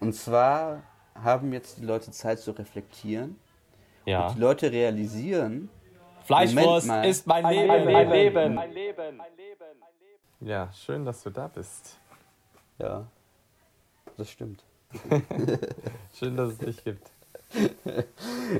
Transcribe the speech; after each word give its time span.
Und 0.00 0.12
zwar 0.14 0.82
haben 1.14 1.52
jetzt 1.52 1.78
die 1.78 1.84
Leute 1.84 2.10
Zeit 2.10 2.38
zu 2.38 2.52
reflektieren. 2.52 3.38
Ja. 4.04 4.28
Und 4.28 4.36
die 4.36 4.40
Leute 4.40 4.70
realisieren, 4.70 5.68
Fleischwurst 6.24 6.88
ist 7.04 7.26
mein 7.26 7.44
Ein 7.44 7.54
Leben. 7.54 8.10
Leben. 8.10 8.54
Mein 8.54 8.72
Leben. 8.72 9.20
Ja, 10.40 10.70
schön, 10.72 11.04
dass 11.04 11.22
du 11.22 11.30
da 11.30 11.48
bist. 11.48 11.98
ja, 12.78 13.04
das 14.16 14.30
stimmt. 14.30 14.62
Schön, 16.14 16.34
dass 16.36 16.50
es 16.52 16.58
dich 16.58 16.82
gibt. 16.84 17.10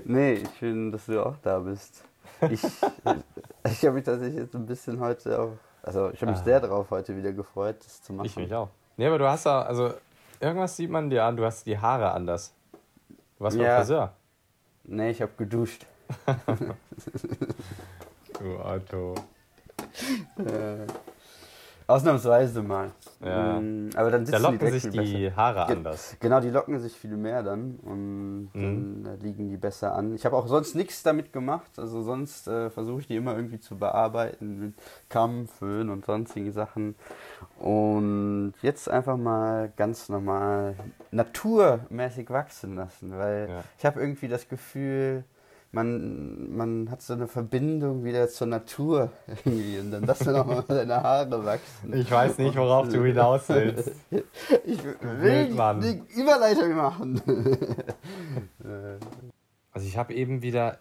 Nee, 0.05 0.35
ich 0.35 0.49
finde, 0.51 0.93
dass 0.93 1.07
du 1.07 1.25
auch 1.25 1.37
da 1.43 1.59
bist. 1.59 2.05
Ich, 2.51 2.63
ich 3.65 3.85
habe 3.85 3.93
mich 3.93 4.05
tatsächlich 4.05 4.37
jetzt 4.41 4.55
ein 4.55 4.67
bisschen 4.67 5.01
heute 5.01 5.41
auch, 5.41 5.53
also 5.83 6.11
ich 6.11 6.21
habe 6.21 6.33
mich 6.33 6.41
Ah. 6.41 6.45
sehr 6.45 6.61
darauf 6.61 6.91
heute 6.91 7.17
wieder 7.17 7.33
gefreut, 7.33 7.77
das 7.85 8.03
zu 8.03 8.13
machen. 8.13 8.27
Ich 8.27 8.37
mich 8.37 8.53
auch. 8.55 8.69
Nee, 8.97 9.07
aber 9.07 9.19
du 9.19 9.27
hast 9.29 9.47
ja, 9.47 9.63
also 9.63 9.95
irgendwas 10.41 10.77
sieht 10.77 10.91
man 10.91 11.11
dir 11.11 11.25
an, 11.25 11.37
du 11.37 11.45
hast 11.45 11.67
die 11.67 11.79
Haare 11.79 12.13
anders. 12.13 12.55
Du 13.39 13.45
warst 13.45 13.57
beim 13.57 13.67
Ja. 13.67 13.79
Friseur. 13.79 14.13
Nee, 14.85 15.11
ich 15.11 15.23
habe 15.23 15.33
geduscht. 15.37 15.87
Du 18.39 18.57
Auto. 18.61 19.15
Äh, 20.39 20.87
ausnahmsweise 21.89 22.63
mal. 22.63 22.93
Ja. 23.25 23.59
Mm, 23.61 23.91
Aber 23.97 24.11
dann 24.13 24.25
Da 24.25 24.33
sitzen 24.39 24.43
locken 24.43 24.59
die 24.61 24.71
sich 24.79 24.91
die 24.91 24.99
besser. 25.25 25.37
Haare 25.37 25.67
Ge- 25.67 25.77
anders. 25.77 26.17
Genau, 26.21 26.41
die 26.41 26.51
locken 26.51 26.79
sich 26.79 26.93
viel 26.93 27.17
mehr 27.17 27.43
dann 27.43 27.81
und 27.83 28.51
Mhm. 28.53 29.03
dann 29.03 29.15
äh, 29.21 29.23
liegen 29.25 29.49
die 29.49 29.57
besser 29.57 29.95
an. 29.97 30.15
Ich 30.15 30.25
habe 30.25 30.37
auch 30.37 30.47
sonst 30.47 30.75
nichts 30.77 31.03
damit 31.03 31.33
gemacht. 31.33 31.71
Also 31.79 32.03
sonst 32.03 32.47
äh, 32.47 32.71
versuche 32.71 33.01
ich 33.01 33.07
die 33.09 33.17
immer 33.17 33.35
irgendwie 33.35 33.59
zu 33.59 33.77
bearbeiten 33.77 34.61
mit 34.61 34.75
Kamm, 35.09 35.49
Föhn 35.49 35.89
und 35.91 36.05
sonstigen 36.05 36.53
Sachen. 36.53 36.95
Und 37.59 38.53
jetzt 38.63 38.89
einfach 38.89 39.17
mal 39.17 39.73
ganz 39.77 40.09
normal 40.09 40.77
naturmäßig 41.11 42.31
wachsen 42.31 42.77
lassen, 42.77 43.17
weil 43.17 43.49
Ja. 43.51 43.65
ich 43.79 43.85
habe 43.87 44.01
irgendwie 44.01 44.29
das 44.29 44.49
Gefühl, 44.49 45.25
man, 45.71 46.57
man 46.57 46.91
hat 46.91 47.03
so 47.03 47.13
eine 47.13 47.29
Verbindung 47.29 48.03
wieder 48.05 48.29
zur 48.29 48.47
Natur 48.47 49.11
irgendwie 49.27 49.79
und 49.79 49.91
dann 49.91 50.05
lass 50.05 50.25
mir 50.25 50.33
doch 50.33 50.47
mal 50.47 50.65
deine 50.67 51.03
Haare 51.03 51.45
wachsen. 51.45 51.93
Ich 51.95 52.11
weiß 52.11 52.39
nicht, 52.39 52.57
worauf 52.57 52.89
du 52.89 53.05
hinaus 53.05 53.49
willst. 53.49 53.91
Ich 54.65 54.83
will 54.83 54.97
Wildmann. 55.01 55.81
die 55.81 56.03
Überleitung 56.21 56.75
machen. 56.75 57.21
Also 59.73 59.87
ich 59.87 59.97
habe 59.97 60.15
eben 60.15 60.43
wieder, 60.43 60.79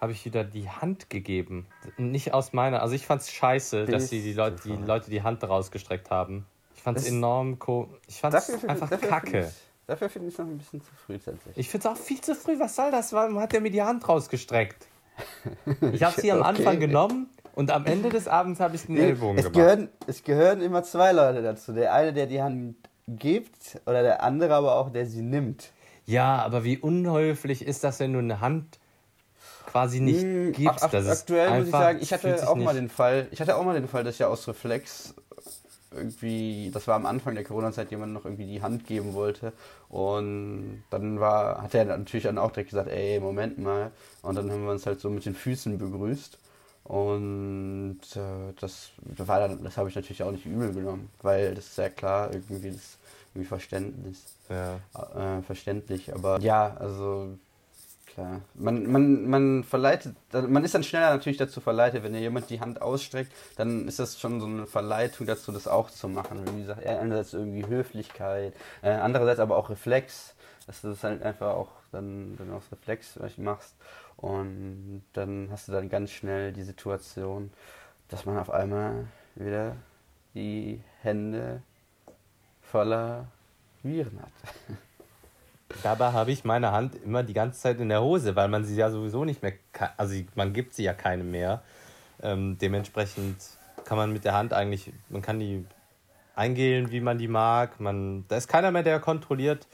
habe 0.00 0.12
ich 0.12 0.24
wieder 0.24 0.42
die 0.42 0.68
Hand 0.68 1.08
gegeben. 1.10 1.66
Nicht 1.96 2.34
aus 2.34 2.52
meiner, 2.52 2.82
also 2.82 2.94
ich 2.94 3.06
fand 3.06 3.20
es 3.22 3.30
scheiße, 3.30 3.84
dass 3.84 4.10
Bist 4.10 4.12
die, 4.12 4.32
Leute, 4.32 4.56
die 4.64 4.72
Leute 4.74 5.10
die 5.10 5.22
Hand 5.22 5.44
rausgestreckt 5.44 6.10
haben. 6.10 6.46
Ich 6.74 6.82
fand 6.82 6.98
es 6.98 7.04
Das- 7.04 7.12
enorm 7.12 7.58
co 7.58 7.88
Ich 8.08 8.20
fand 8.20 8.34
es 8.34 8.64
einfach 8.64 8.88
dafür 8.88 9.08
kacke. 9.08 9.40
Ich, 9.40 9.67
dafür 9.88 10.08
finde 10.08 10.28
ich 10.28 10.34
es 10.34 10.38
noch 10.38 10.46
ein 10.46 10.56
bisschen 10.58 10.80
zu 10.80 10.90
früh 11.04 11.18
tatsächlich. 11.18 11.58
Ich 11.58 11.68
finde 11.68 11.88
es 11.88 11.92
auch 11.92 12.00
viel 12.00 12.20
zu 12.20 12.36
früh. 12.36 12.60
Was 12.60 12.76
soll 12.76 12.92
das? 12.92 13.12
Warum 13.12 13.40
hat 13.40 13.52
er 13.54 13.60
mir 13.60 13.70
die 13.72 13.82
Hand 13.82 14.08
rausgestreckt? 14.08 14.86
Ich 15.92 16.02
habe 16.04 16.20
sie 16.20 16.30
am 16.30 16.38
Okay. 16.40 16.48
Anfang 16.58 16.78
genommen 16.80 17.28
und 17.56 17.72
am 17.72 17.84
Ende 17.86 18.10
des 18.10 18.28
Abends 18.28 18.60
habe 18.60 18.76
ich 18.76 18.86
den 18.86 18.96
Ellbogen 18.96 19.36
es, 19.38 19.44
gemacht. 19.44 19.54
gehören, 19.54 19.88
es 20.06 20.22
gehören 20.22 20.60
immer 20.60 20.84
zwei 20.84 21.10
Leute 21.12 21.42
dazu. 21.42 21.72
Der 21.72 21.92
eine, 21.92 22.12
der 22.12 22.26
die 22.26 22.40
Hand 22.40 22.76
gibt 23.08 23.80
oder 23.86 24.02
der 24.02 24.22
andere 24.22 24.54
aber 24.54 24.76
auch, 24.76 24.90
der 24.90 25.06
sie 25.06 25.22
nimmt. 25.22 25.70
Ja, 26.06 26.36
aber 26.42 26.62
wie 26.64 26.78
unhöflich 26.78 27.62
ist 27.66 27.82
das, 27.84 27.98
wenn 28.00 28.12
du 28.12 28.20
eine 28.20 28.40
Hand 28.40 28.78
quasi 29.66 30.00
nicht 30.00 30.22
Hm, 30.22 30.52
gibst? 30.52 30.84
ist 30.84 31.08
aktuell 31.08 31.58
muss 31.58 31.66
ich 31.66 31.72
sagen, 31.72 31.98
ich 32.00 32.12
hatte 32.12 32.48
auch 32.48 32.56
mal 32.56 32.74
den 32.74 32.88
Fall, 32.88 33.28
ich 33.30 33.40
hatte 33.40 33.56
auch 33.56 33.64
mal 33.64 33.74
den 33.74 33.88
Fall, 33.88 34.04
dass 34.04 34.14
ich 34.14 34.20
ja 34.20 34.28
aus 34.28 34.46
Reflex 34.48 35.14
irgendwie, 35.92 36.70
das 36.72 36.86
war 36.86 36.96
am 36.96 37.06
Anfang 37.06 37.34
der 37.34 37.44
Corona-Zeit, 37.44 37.90
jemand 37.90 38.12
noch 38.12 38.24
irgendwie 38.24 38.46
die 38.46 38.62
Hand 38.62 38.86
geben 38.86 39.14
wollte 39.14 39.52
und 39.88 40.82
dann 40.90 41.20
war, 41.20 41.62
hat 41.62 41.74
er 41.74 41.84
natürlich 41.86 42.24
dann 42.24 42.38
auch 42.38 42.50
direkt 42.52 42.70
gesagt, 42.70 42.88
ey, 42.90 43.20
Moment 43.20 43.58
mal 43.58 43.90
und 44.22 44.34
dann 44.36 44.50
haben 44.50 44.64
wir 44.64 44.72
uns 44.72 44.86
halt 44.86 45.00
so 45.00 45.10
mit 45.10 45.24
den 45.24 45.34
Füßen 45.34 45.78
begrüßt 45.78 46.38
und 46.84 48.00
äh, 48.16 48.52
das, 48.60 48.90
das 49.16 49.28
war 49.28 49.40
dann, 49.40 49.62
das 49.62 49.76
habe 49.76 49.88
ich 49.88 49.94
natürlich 49.94 50.22
auch 50.22 50.30
nicht 50.32 50.46
übel 50.46 50.72
genommen, 50.72 51.10
weil 51.22 51.54
das 51.54 51.66
ist 51.66 51.76
sehr 51.76 51.90
klar 51.90 52.32
irgendwie 52.32 52.70
das 52.70 52.96
irgendwie 53.34 53.48
Verständnis 53.48 54.24
Ja. 54.48 54.76
äh, 55.38 55.42
verständlich. 55.42 56.14
Aber 56.14 56.40
ja, 56.40 56.74
also 56.78 57.36
klar. 58.14 58.40
Man, 58.54 58.90
man, 58.90 59.28
man 59.28 59.64
verleitet, 59.64 60.16
man 60.32 60.64
ist 60.64 60.74
dann 60.74 60.82
schneller 60.82 61.10
natürlich 61.10 61.38
dazu 61.38 61.60
verleitet, 61.60 62.02
wenn 62.02 62.12
dir 62.12 62.20
jemand 62.20 62.50
die 62.50 62.60
Hand 62.60 62.82
ausstreckt, 62.82 63.32
dann 63.56 63.86
ist 63.88 63.98
das 63.98 64.20
schon 64.20 64.40
so 64.40 64.46
eine 64.46 64.66
Verleitung 64.66 65.26
dazu, 65.26 65.52
das 65.52 65.68
auch 65.68 65.90
zu 65.90 66.08
machen. 66.08 66.44
Wie 66.54 66.62
gesagt, 66.62 66.84
einerseits 66.86 67.32
irgendwie 67.32 67.66
Höflichkeit, 67.66 68.54
äh, 68.82 68.90
andererseits 68.90 69.40
aber 69.40 69.56
auch 69.56 69.70
Reflex, 69.70 70.34
dass 70.66 70.80
du 70.82 70.88
das 70.88 71.04
halt 71.04 71.22
einfach 71.22 71.54
auch 71.54 71.70
dann, 71.92 72.36
dann 72.36 72.52
aus 72.52 72.64
Reflex 72.70 73.18
machst. 73.38 73.74
Und 74.16 75.02
dann 75.12 75.48
hast 75.50 75.68
du 75.68 75.72
dann 75.72 75.88
ganz 75.88 76.10
schnell 76.10 76.52
die 76.52 76.64
Situation, 76.64 77.50
dass 78.08 78.26
man 78.26 78.38
auf 78.38 78.50
einmal 78.50 79.06
wieder 79.36 79.76
die 80.34 80.80
Hände 81.02 81.62
voller 82.62 83.28
Viren 83.82 84.20
hat. 84.20 84.32
Dabei 85.82 86.12
habe 86.12 86.30
ich 86.32 86.44
meine 86.44 86.72
Hand 86.72 86.94
immer 87.04 87.22
die 87.22 87.34
ganze 87.34 87.60
Zeit 87.60 87.78
in 87.80 87.88
der 87.90 88.02
Hose, 88.02 88.36
weil 88.36 88.48
man 88.48 88.64
sie 88.64 88.74
ja 88.74 88.90
sowieso 88.90 89.24
nicht 89.24 89.42
mehr, 89.42 89.52
also 89.96 90.14
man 90.34 90.52
gibt 90.52 90.74
sie 90.74 90.84
ja 90.84 90.94
keine 90.94 91.24
mehr. 91.24 91.62
Ähm, 92.22 92.56
dementsprechend 92.58 93.36
kann 93.84 93.98
man 93.98 94.12
mit 94.12 94.24
der 94.24 94.34
Hand 94.34 94.52
eigentlich, 94.52 94.92
man 95.08 95.22
kann 95.22 95.38
die 95.38 95.64
eingehlen, 96.34 96.90
wie 96.90 97.00
man 97.00 97.18
die 97.18 97.28
mag. 97.28 97.80
Man, 97.80 98.24
da 98.28 98.36
ist 98.36 98.48
keiner 98.48 98.70
mehr, 98.70 98.82
der 98.82 99.00
kontrolliert, 99.00 99.66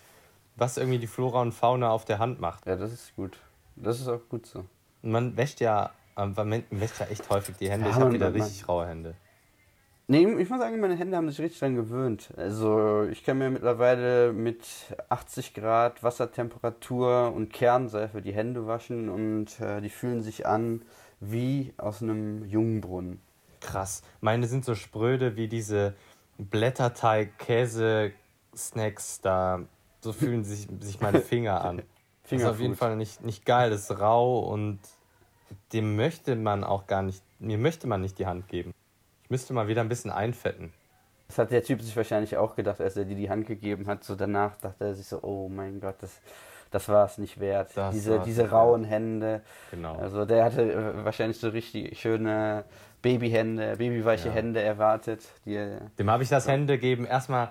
was 0.56 0.76
irgendwie 0.76 0.98
die 0.98 1.06
Flora 1.06 1.40
und 1.42 1.52
Fauna 1.52 1.90
auf 1.90 2.04
der 2.04 2.18
Hand 2.18 2.40
macht. 2.40 2.66
Ja, 2.66 2.76
das 2.76 2.92
ist 2.92 3.14
gut. 3.14 3.38
Das 3.76 4.00
ist 4.00 4.08
auch 4.08 4.20
gut 4.28 4.46
so. 4.46 4.64
Man 5.02 5.36
wäscht 5.36 5.60
ja, 5.60 5.90
man 6.16 6.64
wäscht 6.70 7.00
ja 7.00 7.06
echt 7.06 7.28
häufig 7.30 7.56
die 7.56 7.70
Hände. 7.70 7.86
Ja, 7.86 7.92
ich 7.92 8.00
habe 8.00 8.12
wieder 8.12 8.32
richtig 8.32 8.66
raue 8.68 8.86
Hände. 8.86 9.14
Nee, 10.06 10.30
ich 10.38 10.50
muss 10.50 10.58
sagen, 10.58 10.80
meine 10.80 10.96
Hände 10.96 11.16
haben 11.16 11.30
sich 11.30 11.40
richtig 11.40 11.60
dran 11.60 11.76
gewöhnt. 11.76 12.28
Also 12.36 13.04
ich 13.04 13.24
kann 13.24 13.38
mir 13.38 13.48
mittlerweile 13.48 14.34
mit 14.34 14.66
80 15.08 15.54
Grad 15.54 16.02
Wassertemperatur 16.02 17.32
und 17.34 17.50
Kernseife 17.50 18.20
die 18.20 18.34
Hände 18.34 18.66
waschen 18.66 19.08
und 19.08 19.58
äh, 19.60 19.80
die 19.80 19.88
fühlen 19.88 20.22
sich 20.22 20.46
an 20.46 20.82
wie 21.20 21.72
aus 21.78 22.02
einem 22.02 22.44
Jungbrunnen. 22.44 23.22
Krass. 23.60 24.02
Meine 24.20 24.46
sind 24.46 24.66
so 24.66 24.74
spröde 24.74 25.36
wie 25.36 25.48
diese 25.48 25.94
Blätterteig-Käse-Snacks 26.36 29.22
da. 29.22 29.62
So 30.00 30.12
fühlen 30.12 30.44
sich, 30.44 30.68
sich 30.80 31.00
meine 31.00 31.20
Finger 31.22 31.64
an. 31.64 31.80
Das 32.24 32.32
ist 32.40 32.44
auf 32.44 32.60
jeden 32.60 32.76
Fall 32.76 32.96
nicht, 32.96 33.24
nicht 33.24 33.46
geil. 33.46 33.70
Das 33.70 33.88
ist 33.88 33.98
rau 33.98 34.40
und 34.40 34.80
dem 35.72 35.96
möchte 35.96 36.36
man 36.36 36.62
auch 36.62 36.86
gar 36.86 37.00
nicht, 37.00 37.22
mir 37.38 37.56
möchte 37.56 37.86
man 37.86 38.02
nicht 38.02 38.18
die 38.18 38.26
Hand 38.26 38.48
geben. 38.48 38.74
Ich 39.24 39.30
müsste 39.30 39.52
mal 39.54 39.68
wieder 39.68 39.80
ein 39.80 39.88
bisschen 39.88 40.10
einfetten. 40.10 40.72
Das 41.28 41.38
hat 41.38 41.50
der 41.50 41.62
Typ 41.64 41.80
sich 41.82 41.96
wahrscheinlich 41.96 42.36
auch 42.36 42.54
gedacht, 42.54 42.80
als 42.80 42.96
er 42.96 43.04
dir 43.06 43.16
die 43.16 43.30
Hand 43.30 43.46
gegeben 43.46 43.86
hat. 43.86 44.04
So 44.04 44.14
danach 44.14 44.56
dachte 44.56 44.84
er 44.84 44.94
sich 44.94 45.06
so, 45.06 45.20
oh 45.22 45.48
mein 45.48 45.80
Gott, 45.80 45.96
das, 46.00 46.20
das 46.70 46.88
war 46.88 47.06
es 47.06 47.16
nicht 47.18 47.40
wert. 47.40 47.70
Das 47.74 47.94
diese 47.94 48.20
diese 48.20 48.50
rauen 48.50 48.84
Hände. 48.84 49.40
Genau. 49.70 49.96
Also 49.96 50.26
der 50.26 50.44
hatte 50.44 50.70
äh, 50.70 51.04
wahrscheinlich 51.04 51.38
so 51.38 51.48
richtig 51.48 51.98
schöne 51.98 52.64
Babyhände, 53.00 53.76
babyweiche 53.78 54.28
Ja. 54.28 54.34
Hände 54.34 54.60
erwartet, 54.62 55.22
die 55.46 55.78
Dem 55.98 56.10
habe 56.10 56.22
ich 56.22 56.28
das 56.28 56.46
Händegeben 56.46 57.06
erstmal 57.06 57.50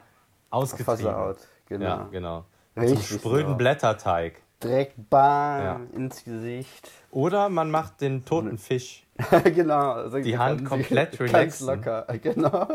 ausgetrieben. 0.51 0.85
versaut. 0.97 1.37
Genau. 1.67 1.85
Ja, 1.85 2.07
genau. 2.11 2.45
Richtig 2.77 3.07
Zum 3.07 3.17
spröden 3.19 3.47
sauer. 3.49 3.57
Blätterteig. 3.57 4.41
Direkt 4.63 5.09
bam 5.09 5.63
Ja. 5.63 5.81
ins 5.95 6.23
Gesicht. 6.23 6.89
Oder 7.11 7.49
man 7.49 7.69
macht 7.71 8.01
den 8.01 8.23
toten 8.23 8.57
Fisch 8.57 9.02
genau. 9.55 9.91
Also 9.93 10.19
Die 10.19 10.37
Hand 10.37 10.65
komplett 10.65 11.11
Ganz 11.19 11.31
relaxen. 11.33 11.67
locker, 11.67 12.05
genau. 12.21 12.67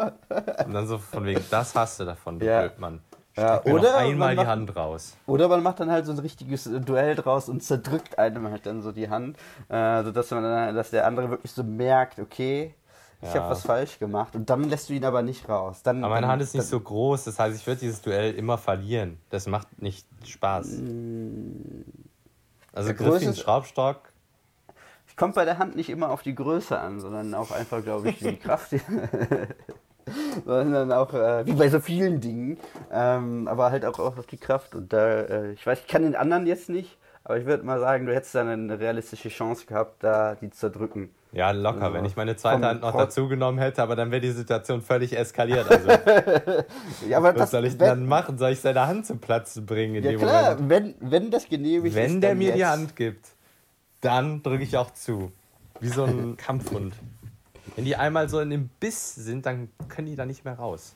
und 0.66 0.72
dann 0.74 0.86
so 0.86 0.98
von 0.98 1.24
wegen, 1.24 1.42
das 1.50 1.74
hast 1.74 2.00
du 2.00 2.04
davon, 2.04 2.38
du 2.38 2.46
Ja. 2.46 2.60
Blödmann. 2.60 3.00
Ja, 3.36 3.62
oder 3.66 3.92
noch 3.92 3.94
einmal 3.98 4.16
man 4.18 4.30
die 4.30 4.36
macht- 4.36 4.46
Hand 4.48 4.76
raus. 4.76 5.16
Oder 5.26 5.46
man 5.48 5.62
macht 5.62 5.78
dann 5.78 5.90
halt 5.92 6.06
so 6.06 6.12
ein 6.12 6.18
richtiges 6.18 6.66
äh, 6.66 6.80
Duell 6.80 7.14
draus 7.14 7.48
und 7.48 7.62
zerdrückt 7.62 8.18
einem 8.18 8.50
halt 8.50 8.66
dann 8.66 8.82
so 8.82 8.90
die 8.90 9.08
Hand, 9.08 9.36
äh, 9.68 10.02
sodass 10.02 10.30
man 10.32 10.42
dann, 10.42 10.74
dass 10.74 10.90
der 10.90 11.06
andere 11.06 11.30
wirklich 11.30 11.52
so 11.52 11.62
merkt, 11.62 12.18
okay, 12.18 12.74
ich 13.22 13.28
Ja. 13.34 13.40
habe 13.42 13.50
was 13.50 13.62
falsch 13.62 13.98
gemacht 14.00 14.34
und 14.34 14.50
dann 14.50 14.64
lässt 14.64 14.88
du 14.88 14.92
ihn 14.94 15.04
aber 15.04 15.22
nicht 15.22 15.48
raus. 15.48 15.82
Dann, 15.84 16.02
Aber 16.02 16.14
meine 16.14 16.22
dann, 16.22 16.32
Hand 16.32 16.42
ist 16.42 16.54
nicht 16.54 16.66
so 16.66 16.80
groß, 16.80 17.24
das 17.24 17.38
heißt, 17.38 17.56
ich 17.60 17.64
würde 17.66 17.78
dieses 17.80 18.00
Duell 18.02 18.34
immer 18.34 18.58
verlieren. 18.58 19.18
Das 19.30 19.46
macht 19.46 19.80
nicht 19.82 20.06
Spaß. 20.24 20.66
Also 22.72 22.88
Der 22.88 22.94
Griff 22.94 23.22
Größe- 23.22 23.36
Schraubstock, 23.40 24.07
Kommt 25.18 25.34
bei 25.34 25.44
der 25.44 25.58
Hand 25.58 25.76
nicht 25.76 25.90
immer 25.90 26.10
auf 26.10 26.22
die 26.22 26.34
Größe 26.34 26.78
an, 26.78 27.00
sondern 27.00 27.34
auch 27.34 27.50
einfach, 27.50 27.82
glaube 27.82 28.10
ich, 28.10 28.18
die 28.20 28.36
Kraft. 28.36 28.70
sondern 30.46 30.92
auch, 30.92 31.12
äh, 31.12 31.44
wie 31.46 31.52
bei 31.52 31.68
so 31.68 31.80
vielen 31.80 32.20
Dingen, 32.20 32.56
ähm, 32.92 33.46
aber 33.48 33.70
halt 33.70 33.84
auch, 33.84 33.98
auch 33.98 34.16
auf 34.16 34.26
die 34.26 34.38
Kraft. 34.38 34.74
Und 34.74 34.92
da, 34.92 35.20
äh, 35.22 35.52
ich 35.52 35.66
weiß, 35.66 35.80
ich 35.80 35.86
kann 35.86 36.02
den 36.02 36.14
anderen 36.16 36.46
jetzt 36.46 36.68
nicht, 36.70 36.96
aber 37.24 37.36
ich 37.38 37.44
würde 37.46 37.64
mal 37.64 37.78
sagen, 37.80 38.06
du 38.06 38.14
hättest 38.14 38.34
dann 38.34 38.48
eine 38.48 38.78
realistische 38.80 39.28
Chance 39.28 39.66
gehabt, 39.66 40.02
da 40.02 40.34
die 40.36 40.50
zu 40.50 40.58
zerdrücken. 40.60 41.10
Ja, 41.32 41.50
locker, 41.50 41.88
Ja. 41.88 41.92
wenn 41.92 42.06
ich 42.06 42.16
meine 42.16 42.36
zweite 42.36 42.64
Hand 42.66 42.80
noch 42.80 42.96
dazu 42.96 43.28
genommen 43.28 43.58
hätte, 43.58 43.82
aber 43.82 43.96
dann 43.96 44.10
wäre 44.10 44.22
die 44.22 44.30
Situation 44.30 44.80
völlig 44.80 45.14
eskaliert. 45.16 45.66
Also, 45.70 45.88
Ja, 47.06 47.22
was 47.22 47.34
das, 47.34 47.50
soll 47.50 47.66
ich 47.66 47.72
denn 47.72 47.80
wenn, 47.80 47.88
dann 47.88 48.06
machen? 48.06 48.38
Soll 48.38 48.52
ich 48.52 48.60
seine 48.60 48.86
Hand 48.86 49.04
zum 49.04 49.18
Platzen 49.18 49.66
bringen 49.66 49.96
in 49.96 50.04
Ja 50.04 50.10
dem 50.12 50.20
klar, 50.20 50.54
Moment? 50.54 50.70
wenn, 51.00 51.10
wenn 51.10 51.30
das 51.30 51.46
genehmigt 51.46 51.94
ist. 51.94 52.02
Wenn 52.02 52.22
der 52.22 52.34
mir 52.34 52.52
die 52.52 52.60
jetzt. 52.60 52.70
Hand 52.70 52.96
gibt, 52.96 53.26
dann 54.00 54.42
drücke 54.42 54.62
ich 54.62 54.76
auch 54.76 54.92
zu. 54.92 55.32
Wie 55.80 55.88
so 55.88 56.04
ein 56.04 56.36
Kampfhund. 56.38 56.94
Wenn 57.76 57.84
die 57.84 57.96
einmal 57.96 58.28
so 58.28 58.40
in 58.40 58.50
dem 58.50 58.68
Biss 58.80 59.14
sind, 59.14 59.46
dann 59.46 59.68
können 59.88 60.08
die 60.08 60.16
da 60.16 60.26
nicht 60.26 60.44
mehr 60.44 60.54
raus. 60.54 60.94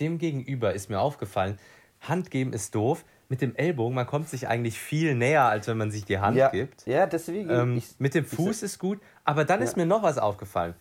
Demgegenüber 0.00 0.72
ist 0.72 0.88
mir 0.88 1.00
aufgefallen, 1.00 1.58
Hand 2.00 2.30
geben 2.30 2.52
ist 2.52 2.74
doof. 2.74 3.04
Mit 3.28 3.40
dem 3.40 3.56
Ellbogen, 3.56 3.94
man 3.94 4.06
kommt 4.06 4.28
sich 4.28 4.46
eigentlich 4.46 4.78
viel 4.78 5.14
näher, 5.14 5.44
als 5.44 5.66
wenn 5.66 5.78
man 5.78 5.90
sich 5.90 6.04
die 6.04 6.18
Hand 6.18 6.36
ja, 6.36 6.50
gibt. 6.50 6.86
Ja, 6.86 7.06
deswegen. 7.06 7.48
Ähm, 7.48 7.76
ich, 7.78 7.98
mit 7.98 8.14
dem 8.14 8.26
Fuß 8.26 8.62
ist 8.62 8.78
gut, 8.78 9.00
aber 9.24 9.46
dann 9.46 9.62
ist 9.62 9.78
mir 9.78 9.86
noch 9.86 10.02
was 10.02 10.18
aufgefallen. 10.18 10.74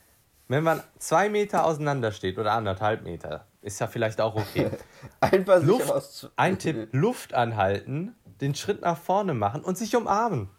Wenn 0.49 0.65
man 0.65 0.83
zwei 0.97 1.29
Meter 1.29 1.63
auseinander 1.63 2.11
steht 2.11 2.37
oder 2.37 2.51
anderthalb 2.51 3.03
Meter, 3.03 3.47
ist 3.61 3.79
ja 3.79 3.87
vielleicht 3.87 4.19
auch 4.19 4.35
okay. 4.35 4.69
einfach 5.21 5.63
Luft, 5.63 6.29
ein 6.35 6.59
Tipp, 6.59 6.89
Luft 6.91 7.33
anhalten, 7.33 8.15
den 8.41 8.53
Schritt 8.53 8.81
nach 8.81 8.97
vorne 8.97 9.33
machen 9.33 9.61
und 9.61 9.77
sich 9.77 9.95
umarmen. 9.95 10.49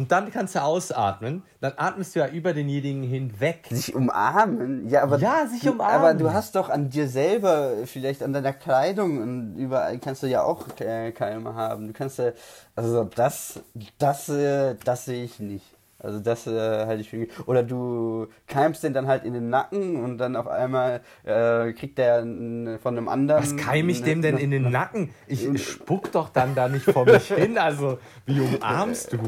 Und 0.00 0.10
dann 0.12 0.30
kannst 0.32 0.54
du 0.54 0.62
ausatmen, 0.62 1.42
dann 1.60 1.74
atmest 1.76 2.14
du 2.16 2.20
ja 2.20 2.28
über 2.28 2.54
denjenigen 2.54 3.02
hinweg. 3.02 3.66
Sich 3.68 3.94
umarmen? 3.94 4.88
Ja, 4.88 5.02
aber. 5.02 5.18
Ja, 5.18 5.46
sich 5.46 5.60
du, 5.60 5.72
umarmen. 5.72 5.94
Aber 5.94 6.14
du 6.14 6.32
hast 6.32 6.54
doch 6.56 6.70
an 6.70 6.88
dir 6.88 7.06
selber, 7.06 7.72
vielleicht 7.84 8.22
an 8.22 8.32
deiner 8.32 8.54
Kleidung 8.54 9.20
und 9.20 9.56
überall 9.58 9.98
kannst 9.98 10.22
du 10.22 10.26
ja 10.26 10.42
auch 10.42 10.64
äh, 10.80 11.12
Keime 11.12 11.54
haben. 11.54 11.88
Du 11.88 11.92
kannst 11.92 12.18
ja. 12.18 12.30
Also, 12.74 13.04
das. 13.14 13.60
Das, 13.98 14.30
äh, 14.30 14.74
das 14.82 15.04
sehe 15.04 15.22
ich 15.22 15.38
nicht. 15.38 15.66
Also 16.02 16.18
das 16.18 16.46
äh, 16.46 16.86
halte 16.86 17.02
ich 17.02 17.10
für 17.10 17.26
Oder 17.44 17.62
du 17.62 18.28
keimst 18.46 18.82
den 18.82 18.94
dann 18.94 19.06
halt 19.06 19.22
in 19.24 19.34
den 19.34 19.50
Nacken 19.50 20.02
und 20.02 20.16
dann 20.16 20.34
auf 20.34 20.48
einmal 20.48 21.02
äh, 21.24 21.74
kriegt 21.74 21.98
der 21.98 22.20
n- 22.20 22.78
von 22.82 22.96
einem 22.96 23.06
anderen. 23.06 23.42
Was 23.42 23.54
keim 23.58 23.86
ich 23.90 24.02
dem 24.02 24.22
denn 24.22 24.38
in 24.38 24.50
den 24.50 24.70
Nacken? 24.70 25.10
Ich 25.26 25.46
spuck 25.62 26.10
doch 26.12 26.30
dann 26.30 26.54
da 26.54 26.70
nicht 26.70 26.90
vor 26.90 27.04
mich 27.04 27.28
hin. 27.30 27.58
Also, 27.58 27.98
wie 28.24 28.40
umarmst 28.40 29.12
du? 29.12 29.18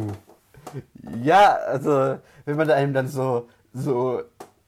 Ja, 1.22 1.54
also 1.66 2.18
wenn 2.44 2.56
man 2.56 2.70
einem 2.70 2.94
dann 2.94 3.08
so, 3.08 3.48
so 3.72 4.22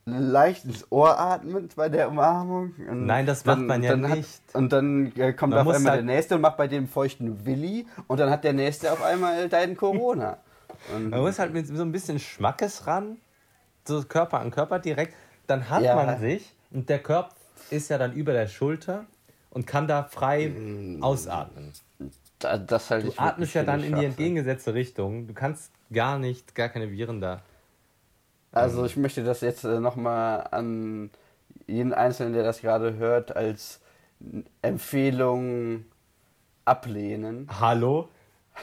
leicht 0.07 0.65
ins 0.67 0.91
Ohr 0.91 1.19
atmet 1.19 1.77
bei 1.77 1.89
der 1.89 2.09
Umarmung. 2.09 2.75
Nein, 2.93 3.25
das 3.27 3.45
macht 3.45 3.61
man 3.61 3.83
ja 3.83 3.97
dann 3.97 4.03
nicht. 4.11 4.43
Hat, 4.49 4.55
und 4.55 4.73
dann 4.73 5.13
äh, 5.17 5.33
kommt 5.33 5.55
Man 5.55 5.67
auf 5.67 5.75
einmal 5.75 5.93
halt- 5.93 6.01
der 6.07 6.15
Nächste 6.15 6.35
und 6.35 6.43
macht 6.43 6.57
bei 6.59 6.69
dem 6.69 6.89
feuchten 6.89 7.47
Willi 7.47 7.87
und 8.07 8.21
dann 8.21 8.29
hat 8.31 8.45
der 8.45 8.53
Nächste 8.53 8.93
auf 8.93 9.03
einmal 9.03 9.49
deinen 9.49 9.77
Corona. 9.77 10.37
Und, 10.95 11.09
Man 11.11 11.21
muss 11.21 11.39
halt 11.39 11.55
mit 11.55 11.67
so 11.67 11.83
ein 11.83 11.93
bisschen 11.93 12.19
Schmackes 12.19 12.87
ran, 12.87 13.17
so 13.87 14.03
Körper 14.03 14.41
an 14.41 14.51
Körper 14.51 14.79
direkt. 14.79 15.15
Dann 15.47 15.71
hat 15.71 15.83
Ja. 15.83 15.95
man 15.97 16.19
sich 16.21 16.55
und 16.71 16.89
der 16.91 16.99
Körper 16.99 17.31
ist 17.71 17.89
ja 17.89 17.97
dann 17.97 18.13
über 18.13 18.33
der 18.33 18.47
Schulter 18.47 19.05
und 19.51 19.67
kann 19.67 19.89
da 19.89 20.03
frei 20.03 20.49
Mm. 20.49 21.03
ausatmen. 21.03 21.73
da, 22.41 22.59
das 22.59 22.91
halte 22.91 23.07
Du 23.07 23.13
atmest 23.17 23.55
ja 23.55 23.63
dann 23.63 23.83
in 23.83 23.95
die 23.95 24.05
entgegengesetzte 24.05 24.75
Richtung. 24.75 25.27
Du 25.29 25.33
kannst 25.33 25.71
gar 25.95 26.19
nicht, 26.19 26.55
gar 26.55 26.69
keine 26.69 26.91
Viren 26.91 27.21
da. 27.21 27.43
Also 28.53 28.85
ich 28.85 28.97
möchte 28.97 29.25
das 29.25 29.41
jetzt 29.41 29.65
äh, 29.65 29.81
nochmal 29.81 30.47
an 30.51 31.11
jeden 31.67 31.93
Einzelnen, 31.93 32.35
der 32.35 32.45
das 32.45 32.61
gerade 32.61 32.95
hört, 32.95 33.35
als 33.35 33.81
Empfehlung 34.63 35.85
ablehnen. 36.65 37.49
Hallo? 37.61 38.09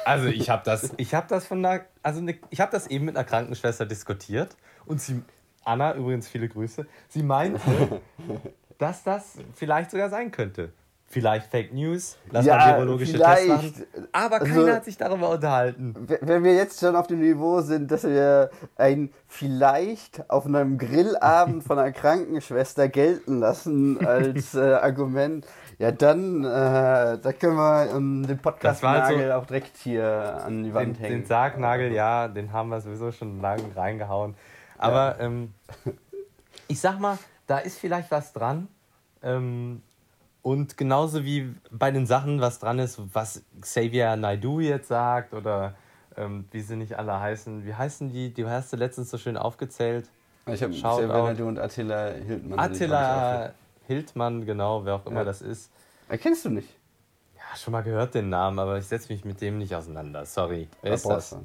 Also 0.05 0.27
ich 0.27 0.49
habe 0.49 0.63
das, 0.63 0.93
ich 0.97 1.13
habe 1.13 1.27
das 1.27 1.45
von 1.45 1.65
einer, 1.65 1.83
also 2.01 2.21
ne, 2.21 2.39
ich 2.49 2.61
habe 2.61 2.71
das 2.71 2.87
eben 2.87 3.05
mit 3.05 3.17
einer 3.17 3.25
Krankenschwester 3.25 3.85
diskutiert 3.85 4.55
und 4.85 5.01
sie, 5.01 5.21
Anna 5.65 5.93
übrigens 5.95 6.29
viele 6.29 6.47
Grüße, 6.47 6.87
sie 7.09 7.23
meinte, 7.23 7.59
dass 8.77 9.03
das 9.03 9.37
vielleicht 9.53 9.91
sogar 9.91 10.09
sein 10.09 10.31
könnte. 10.31 10.71
Vielleicht 11.11 11.47
Fake 11.51 11.73
News, 11.73 12.17
lass 12.31 12.45
Ja, 12.45 12.55
mal 12.55 12.75
virologische 12.77 13.17
Tests 13.19 13.47
machen. 13.47 13.73
Aber 14.13 14.39
keiner 14.39 14.55
Also- 14.55 14.71
hat 14.73 14.85
sich 14.85 14.95
darüber 14.97 15.29
unterhalten. 15.29 15.93
Wenn 16.21 16.43
wir 16.45 16.55
jetzt 16.55 16.79
schon 16.79 16.95
auf 16.95 17.07
dem 17.07 17.19
Niveau 17.19 17.59
sind, 17.61 17.91
dass 17.91 18.03
wir 18.03 18.49
ein 18.77 19.11
vielleicht 19.27 20.29
auf 20.29 20.45
einem 20.45 20.77
Grillabend 20.77 21.63
von 21.65 21.77
einer 21.77 21.91
Krankenschwester 21.91 22.87
gelten 22.87 23.39
lassen 23.39 24.05
als 24.05 24.55
äh, 24.55 24.59
Argument, 24.75 25.45
ja 25.79 25.91
dann, 25.91 26.45
äh, 26.45 26.47
da 26.47 27.33
können 27.37 27.57
wir 27.57 27.89
ähm, 27.93 28.25
den 28.25 28.29
war 28.29 28.29
halt 28.29 28.35
so- 28.35 28.41
Podcast-Nagel 28.41 29.31
auch 29.33 29.45
direkt 29.45 29.75
hier 29.77 30.41
an 30.45 30.63
die 30.63 30.73
Wand 30.73 30.95
Den, 30.97 31.03
hängen. 31.03 31.19
den 31.21 31.25
Sargnagel, 31.25 31.91
ja, 31.91 32.29
den 32.29 32.53
haben 32.53 32.69
wir 32.69 32.79
sowieso 32.79 33.11
schon 33.11 33.41
lang 33.41 33.59
reingehauen. 33.75 34.35
Aber 34.77 35.17
ähm, 35.19 35.53
ich 36.69 36.79
sag 36.79 36.99
mal, 36.99 37.17
da 37.47 37.57
ist 37.57 37.77
vielleicht 37.79 38.09
was 38.11 38.31
dran. 38.31 38.67
Ähm, 39.23 39.81
und 40.41 40.77
genauso 40.77 41.23
wie 41.23 41.53
bei 41.71 41.91
den 41.91 42.05
Sachen 42.05 42.41
was 42.41 42.59
dran 42.59 42.79
ist, 42.79 42.99
was 43.13 43.43
Xavier 43.59 44.15
Naidoo 44.15 44.59
jetzt 44.59 44.87
sagt 44.87 45.33
oder 45.33 45.75
ähm, 46.17 46.45
wie 46.51 46.61
sie 46.61 46.75
nicht 46.75 46.97
alle 46.97 47.19
heißen. 47.19 47.65
Wie 47.65 47.73
heißen 47.73 48.09
die? 48.11 48.33
Die 48.33 48.45
hast 48.45 48.73
du 48.73 48.77
letztens 48.77 49.09
so 49.11 49.17
schön 49.17 49.37
aufgezählt. 49.37 50.09
ich 50.47 50.61
habe. 50.63 50.73
Xavier 50.73 51.45
und 51.45 51.59
Attila 51.59 52.09
Hildmann. 52.11 52.59
Attila 52.59 53.53
Hildmann, 53.87 54.45
genau, 54.45 54.83
wer 54.85 54.95
auch 54.95 55.05
immer 55.05 55.19
Ja. 55.19 55.25
das 55.25 55.41
ist. 55.41 55.71
Erkennst 56.09 56.45
du 56.45 56.49
nicht? 56.49 56.69
Ja, 57.35 57.55
schon 57.57 57.71
mal 57.71 57.81
gehört 57.83 58.15
den 58.15 58.29
Namen, 58.29 58.59
aber 58.59 58.77
ich 58.77 58.85
setze 58.85 59.11
mich 59.11 59.23
mit 59.25 59.41
dem 59.41 59.57
nicht 59.57 59.75
auseinander. 59.75 60.25
Sorry. 60.25 60.67
Wer 60.81 60.93
ist 60.93 61.05
das? 61.05 61.29
du. 61.31 61.37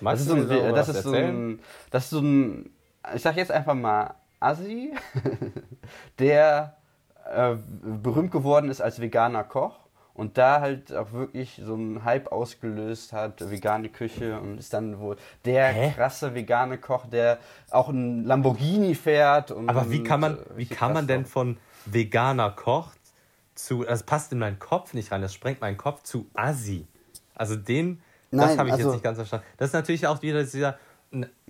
Magst 0.00 0.28
das 0.28 0.38
ist 0.38 0.48
du 0.48 0.54
so 0.54 0.62
ein, 0.62 0.74
das 0.74 0.88
ist 0.88 1.02
so 1.02 1.12
ein, 1.12 1.60
das 1.90 2.04
ist 2.04 2.10
so 2.10 2.20
ein, 2.20 2.70
ich 3.14 3.22
sag 3.22 3.36
jetzt 3.36 3.50
einfach 3.52 3.74
mal 3.74 4.14
Assi, 4.40 4.92
der 6.18 6.76
äh, 7.30 7.56
berühmt 8.02 8.30
geworden 8.32 8.70
ist 8.70 8.80
als 8.80 9.00
veganer 9.00 9.44
Koch 9.44 9.78
und 10.14 10.36
da 10.38 10.60
halt 10.60 10.94
auch 10.94 11.12
wirklich 11.12 11.60
so 11.64 11.74
einen 11.74 12.04
Hype 12.04 12.30
ausgelöst 12.32 13.12
hat, 13.12 13.48
vegane 13.50 13.88
Küche 13.88 14.38
und 14.40 14.58
ist 14.58 14.72
dann 14.74 14.98
wohl 14.98 15.16
der 15.44 15.68
Hä? 15.68 15.92
krasse 15.96 16.34
vegane 16.34 16.78
Koch, 16.78 17.06
der 17.06 17.38
auch 17.70 17.88
ein 17.88 18.24
Lamborghini 18.24 18.94
fährt. 18.94 19.50
Und, 19.50 19.68
Aber 19.68 19.90
wie 19.90 20.02
kann 20.02 20.20
man, 20.20 20.38
wie 20.56 20.66
kann 20.66 20.92
man 20.92 21.06
denn 21.06 21.24
von 21.24 21.56
veganer 21.86 22.50
Koch 22.50 22.92
zu, 23.54 23.84
das 23.84 24.02
passt 24.02 24.32
in 24.32 24.38
meinen 24.38 24.58
Kopf 24.58 24.94
nicht 24.94 25.12
rein, 25.12 25.22
das 25.22 25.32
sprengt 25.34 25.60
meinen 25.60 25.76
Kopf 25.76 26.02
zu 26.02 26.26
Assi. 26.34 26.86
Also 27.34 27.56
den, 27.56 28.02
das 28.30 28.58
habe 28.58 28.68
ich 28.68 28.74
also- 28.74 28.88
jetzt 28.88 28.92
nicht 28.94 29.04
ganz 29.04 29.16
verstanden. 29.16 29.46
Das 29.56 29.68
ist 29.68 29.74
natürlich 29.74 30.06
auch 30.06 30.20
wieder 30.22 30.42
dieser, 30.44 30.78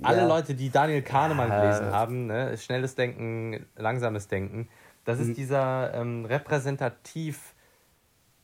alle 0.03 0.19
Ja. 0.19 0.27
Leute, 0.27 0.55
die 0.55 0.71
Daniel 0.71 1.03
Kahnemann 1.03 1.49
Ja. 1.49 1.61
gelesen 1.63 1.93
haben, 1.93 2.27
ne, 2.27 2.57
schnelles 2.57 2.95
Denken, 2.95 3.67
langsames 3.77 4.29
Denken, 4.29 4.69
das 5.05 5.19
ist 5.21 5.37
dieser 5.37 5.93
ähm, 5.95 6.25
repräsentativ, 6.25 7.55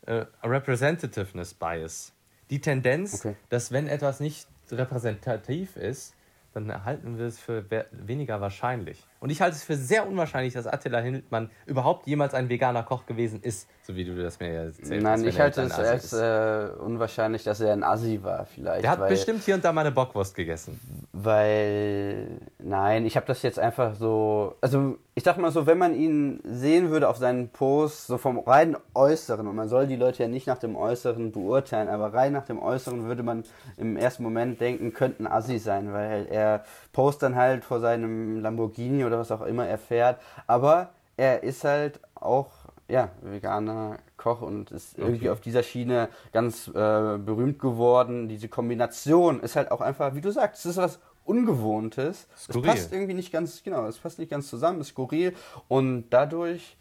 äh, 0.07 0.25
Representativeness 0.43 1.55
Bias. 1.55 2.13
Die 2.51 2.61
Tendenz, 2.61 3.15
Okay. 3.25 3.37
dass 3.49 3.73
wenn 3.73 3.87
etwas 3.89 4.21
nicht 4.21 4.47
repräsentativ 4.71 5.77
ist, 5.77 6.15
dann 6.53 6.85
halten 6.85 7.19
wir 7.19 7.27
es 7.27 7.39
für 7.39 7.71
we- 7.71 7.87
weniger 7.93 8.41
wahrscheinlich. 8.41 9.05
Und 9.21 9.31
ich 9.31 9.41
halte 9.41 9.57
es 9.57 9.65
für 9.65 9.77
sehr 9.77 10.07
unwahrscheinlich, 10.07 10.53
dass 10.53 10.67
Attila 10.67 10.99
Hildmann 10.99 11.51
überhaupt 11.67 12.07
jemals 12.07 12.35
ein 12.35 12.49
veganer 12.49 12.83
Koch 12.83 13.07
gewesen 13.07 13.41
ist, 13.43 13.69
so 13.83 13.97
wie 13.97 14.05
du 14.05 14.21
das 14.21 14.39
mir 14.41 14.53
jetzt 14.53 14.81
erzählt 14.81 15.05
hast. 15.05 15.21
Nein, 15.21 15.29
ich 15.29 15.41
halte 15.41 15.63
es 15.63 15.73
als 15.73 16.13
äh, 16.13 16.69
unwahrscheinlich, 16.79 17.45
dass 17.45 17.61
er 17.61 17.73
ein 17.73 17.83
Assi 17.83 18.21
war, 18.23 18.47
vielleicht. 18.47 18.83
Der 18.83 18.91
hat 18.91 19.01
weil, 19.01 19.09
bestimmt 19.09 19.43
hier 19.45 19.55
und 19.55 19.65
da 19.65 19.73
mal 19.73 19.83
eine 19.83 19.93
Bockwurst 19.93 20.35
gegessen. 20.35 20.79
Weil, 21.13 22.41
nein, 22.59 23.07
ich 23.07 23.17
habe 23.17 23.27
das 23.27 23.43
jetzt 23.43 23.59
einfach 23.59 23.95
so. 23.95 24.57
Also, 24.61 24.99
ich 25.15 25.23
sag 25.25 25.39
mal 25.39 25.51
so, 25.51 25.67
wenn 25.67 25.79
man 25.79 25.95
ihn 25.95 26.41
sehen 26.45 26.91
würde 26.91 27.09
auf 27.09 27.17
seinen 27.17 27.49
Posts, 27.49 28.07
so 28.07 28.19
vom 28.19 28.39
reinen 28.39 28.77
Äußeren, 28.93 29.47
und 29.47 29.57
man 29.57 29.69
soll 29.69 29.87
die 29.87 29.97
Leute 29.97 30.25
ja 30.25 30.29
nicht 30.29 30.47
nach 30.47 30.59
dem 30.59 30.77
Äußeren 30.77 31.33
beurteilen, 31.33 31.89
aber 31.89 32.13
rein 32.13 32.35
nach 32.35 32.45
dem 32.45 32.59
Äußeren 32.59 33.05
würde 33.05 33.23
man 33.23 33.45
im 33.79 33.97
ersten 33.97 34.23
Moment 34.23 34.61
denken, 34.61 34.93
könnte 34.93 35.23
ein 35.23 35.27
Assi 35.27 35.59
sein, 35.59 35.95
weil 35.95 36.27
er 36.31 36.65
postet 36.93 37.23
dann 37.23 37.37
halt 37.37 37.65
vor 37.65 37.81
seinem 37.81 38.41
Lamborghini 38.41 39.06
oder 39.07 39.19
was 39.19 39.31
auch 39.31 39.43
immer 39.43 39.67
er 39.67 39.79
fährt. 39.79 40.21
Aber 40.47 40.91
er 41.17 41.43
ist 41.43 41.65
halt 41.65 42.01
auch, 42.15 42.51
ja, 42.89 43.11
veganer 43.23 43.99
Koch 44.17 44.43
und 44.43 44.71
ist 44.71 44.99
irgendwie 44.99 45.31
auf 45.31 45.41
dieser 45.41 45.63
Schiene 45.63 46.09
ganz 46.33 46.69
äh, 46.69 46.73
berühmt 46.73 47.59
geworden. 47.59 48.29
Diese 48.29 48.49
Kombination 48.49 49.41
ist 49.41 49.57
halt 49.57 49.71
auch 49.71 49.81
einfach, 49.81 50.15
wie 50.15 50.21
du 50.21 50.31
sagst, 50.31 50.65
es 50.65 50.73
ist 50.73 50.77
was 50.77 50.99
Ungewohntes. 51.25 52.29
Skurril. 52.39 52.71
Es 52.71 52.77
passt 52.77 52.93
irgendwie 52.93 53.15
nicht 53.15 53.33
ganz, 53.33 53.63
genau, 53.63 53.85
es 53.87 53.99
passt 53.99 54.19
nicht 54.19 54.31
ganz 54.31 54.49
zusammen, 54.49 54.81
ist 54.81 54.89
skurril 54.89 55.35
und 55.67 56.09
dadurch 56.11 56.77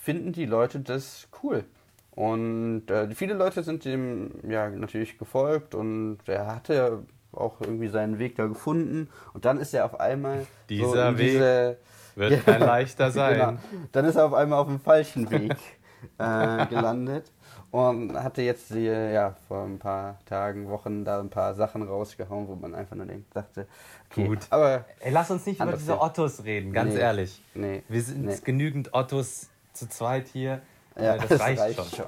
finden 0.00 0.32
die 0.32 0.46
Leute 0.46 0.80
das 0.80 1.28
cool. 1.42 1.64
Und 2.12 2.90
äh, 2.90 3.10
viele 3.14 3.34
Leute 3.34 3.62
sind 3.62 3.84
dem 3.84 4.30
ja 4.48 4.70
natürlich 4.70 5.18
gefolgt 5.18 5.74
und 5.74 6.18
er 6.26 6.46
hatte 6.46 7.02
auch 7.36 7.60
irgendwie 7.60 7.88
seinen 7.88 8.18
Weg 8.18 8.36
da 8.36 8.46
gefunden 8.46 9.08
und 9.32 9.44
dann 9.44 9.58
ist 9.58 9.74
er 9.74 9.84
auf 9.84 10.00
einmal 10.00 10.46
Dieser 10.68 11.10
in 11.10 11.18
Weg 11.18 11.30
diese, 11.32 11.76
Wird 12.16 12.44
kein 12.44 12.60
leichter 12.60 13.10
sein. 13.10 13.38
Genau. 13.38 13.58
Dann 13.92 14.04
ist 14.04 14.16
er 14.16 14.26
auf 14.26 14.34
einmal 14.34 14.58
auf 14.60 14.68
dem 14.68 14.80
falschen 14.80 15.30
Weg 15.30 15.56
äh, 16.18 16.66
gelandet. 16.66 17.30
und 17.70 18.14
hatte 18.22 18.42
jetzt 18.42 18.70
die, 18.70 18.84
ja, 18.84 19.34
vor 19.48 19.64
ein 19.64 19.78
paar 19.78 20.18
Tagen, 20.26 20.68
Wochen 20.68 21.04
da 21.04 21.18
ein 21.20 21.30
paar 21.30 21.54
Sachen 21.54 21.82
rausgehauen, 21.82 22.46
wo 22.46 22.54
man 22.54 22.74
einfach 22.74 22.94
nur 22.94 23.06
denkt, 23.06 23.34
dachte, 23.34 23.66
okay, 24.10 24.26
Gut. 24.26 24.46
aber 24.50 24.84
Ey, 25.00 25.10
lass 25.12 25.30
uns 25.30 25.44
nicht 25.46 25.60
über 25.60 25.72
diese. 25.72 26.00
Ottos 26.00 26.44
reden, 26.44 26.72
ganz 26.72 26.94
Nee. 26.94 27.00
ehrlich. 27.00 27.42
nee. 27.54 27.82
Wir 27.88 28.02
sind 28.02 28.24
Nee. 28.26 28.36
genügend 28.44 28.94
Ottos 28.94 29.48
zu 29.72 29.88
zweit 29.88 30.28
hier. 30.28 30.60
Ja, 30.96 31.16
Äh, 31.16 31.26
das, 31.26 31.40
reicht, 31.58 31.96
schon. 31.96 32.06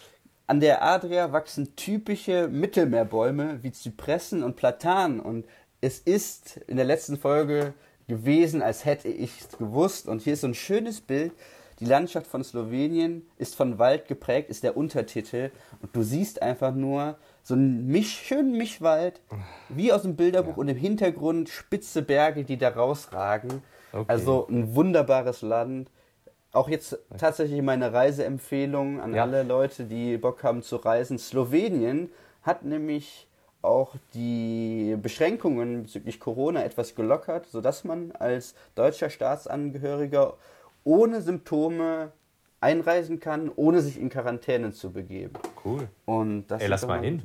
an 0.49 0.59
der 0.59 0.83
Adria 0.83 1.31
wachsen 1.31 1.75
typische 1.75 2.47
Mittelmeerbäume 2.47 3.61
wie 3.61 3.71
Zypressen 3.71 4.41
und 4.41 4.55
Platanen 4.55 5.19
und 5.19 5.45
es 5.81 5.99
ist 5.99 6.57
in 6.67 6.77
der 6.77 6.85
letzten 6.85 7.17
Folge 7.17 7.73
gewesen, 8.07 8.61
als 8.61 8.85
hätte 8.85 9.07
ich 9.07 9.39
es 9.41 9.57
gewusst 9.57 10.07
und 10.07 10.21
hier 10.21 10.33
ist 10.33 10.41
so 10.41 10.47
ein 10.47 10.53
schönes 10.55 11.01
Bild. 11.01 11.31
Die 11.79 11.85
Landschaft 11.85 12.27
von 12.27 12.43
Slowenien 12.43 13.25
ist 13.37 13.55
von 13.55 13.79
Wald 13.79 14.07
geprägt, 14.09 14.49
ist 14.49 14.63
der 14.63 14.75
Untertitel 14.75 15.51
und 15.81 15.95
du 15.95 16.03
siehst 16.03 16.41
einfach 16.41 16.73
nur 16.75 17.17
so 17.41 17.53
einen 17.53 17.87
Misch, 17.87 18.19
schönen 18.25 18.57
Mischwald, 18.57 19.21
wie 19.69 19.93
aus 19.93 20.01
dem 20.01 20.17
Bilderbuch 20.17 20.57
und 20.57 20.67
im 20.67 20.75
Hintergrund 20.75 21.47
spitze 21.47 22.01
Berge, 22.01 22.43
die 22.43 22.57
da 22.57 22.69
rausragen. 22.69 23.63
Okay. 23.93 24.05
Also 24.07 24.45
ein 24.49 24.75
wunderbares 24.75 25.41
Land. 25.41 25.89
Auch 26.51 26.67
jetzt 26.67 26.97
tatsächlich 27.17 27.61
meine 27.61 27.93
Reiseempfehlung 27.93 28.99
an 28.99 29.13
Ja. 29.13 29.21
alle 29.23 29.43
Leute, 29.43 29.85
die 29.85 30.17
Bock 30.17 30.43
haben 30.43 30.61
zu 30.63 30.75
reisen. 30.75 31.17
Slowenien 31.17 32.09
hat 32.41 32.65
nämlich 32.65 33.28
auch 33.61 33.95
die 34.13 34.95
Beschränkungen 35.01 35.83
bezüglich 35.83 36.19
Corona 36.19 36.63
etwas 36.63 36.95
gelockert, 36.95 37.47
sodass 37.47 37.83
man 37.83 38.11
als 38.13 38.55
deutscher 38.75 39.09
Staatsangehöriger 39.09 40.35
ohne 40.83 41.21
Symptome 41.21 42.11
einreisen 42.61 43.19
kann, 43.19 43.51
ohne 43.55 43.81
sich 43.81 43.99
in 43.99 44.09
Quarantäne 44.09 44.71
zu 44.71 44.91
begeben. 44.91 45.33
Cool. 45.63 45.87
Und 46.05 46.47
das 46.47 46.61
Ey, 46.61 46.67
lass 46.67 46.85
mal 46.85 47.01
hin. 47.01 47.21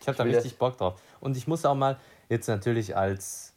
Ich 0.00 0.08
habe 0.08 0.16
da 0.16 0.24
richtig 0.24 0.58
Bock 0.58 0.76
drauf. 0.76 1.00
Und 1.20 1.36
ich 1.36 1.46
muss 1.46 1.64
auch 1.64 1.74
mal 1.74 1.98
jetzt 2.28 2.48
natürlich 2.48 2.96
als 2.96 3.54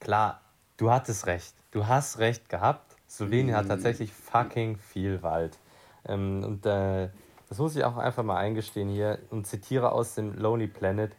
klar, 0.00 0.40
du 0.76 0.90
hattest 0.90 1.26
recht. 1.26 1.54
Du 1.70 1.86
hast 1.86 2.18
recht 2.18 2.48
gehabt. 2.48 2.96
Slowenien 3.08 3.54
hat 3.54 3.68
tatsächlich 3.68 4.12
fucking 4.12 4.78
viel 4.78 5.22
Wald. 5.22 5.58
Ähm, 6.06 6.42
und 6.44 6.66
äh, 6.66 7.10
das 7.52 7.58
muss 7.58 7.76
ich 7.76 7.84
auch 7.84 7.98
einfach 7.98 8.22
mal 8.22 8.38
eingestehen 8.38 8.88
hier 8.88 9.18
und 9.28 9.46
zitiere 9.46 9.92
aus 9.92 10.14
dem 10.14 10.38
Lonely 10.38 10.68
Planet. 10.68 11.12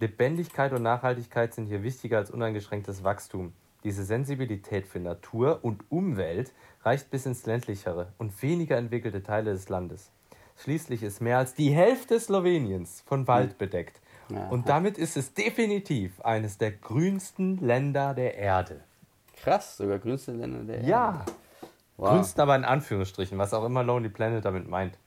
Lebendigkeit 0.00 0.72
und 0.72 0.82
Nachhaltigkeit 0.82 1.54
sind 1.54 1.66
hier 1.66 1.84
wichtiger 1.84 2.18
als 2.18 2.32
uneingeschränktes 2.32 3.04
Wachstum. 3.04 3.52
Diese 3.84 4.02
Sensibilität 4.02 4.88
für 4.88 4.98
Natur 4.98 5.60
und 5.62 5.84
Umwelt 5.88 6.52
reicht 6.82 7.12
bis 7.12 7.26
ins 7.26 7.46
ländlichere 7.46 8.08
und 8.18 8.42
weniger 8.42 8.76
entwickelte 8.76 9.22
Teile 9.22 9.52
des 9.52 9.68
Landes. 9.68 10.10
Schließlich 10.56 11.04
ist 11.04 11.20
mehr 11.20 11.38
als 11.38 11.54
die 11.54 11.70
Hälfte 11.70 12.18
Sloweniens 12.18 13.04
von 13.06 13.28
Wald 13.28 13.56
bedeckt. 13.56 14.00
Ja. 14.30 14.48
Und 14.48 14.68
damit 14.68 14.98
ist 14.98 15.16
es 15.16 15.32
definitiv 15.32 16.20
eines 16.22 16.58
der 16.58 16.72
grünsten 16.72 17.58
Länder 17.58 18.14
der 18.14 18.34
Erde. 18.34 18.80
Krass, 19.36 19.76
sogar 19.76 20.00
grünste 20.00 20.32
Länder 20.32 20.64
der 20.64 20.78
Erde. 20.78 20.88
Ja. 20.88 21.24
Wow. 21.98 22.08
Grünsten 22.10 22.40
aber 22.40 22.56
in 22.56 22.64
Anführungsstrichen, 22.64 23.38
was 23.38 23.54
auch 23.54 23.64
immer 23.64 23.84
Lonely 23.84 24.08
Planet 24.08 24.44
damit 24.44 24.68
meint. 24.68 24.98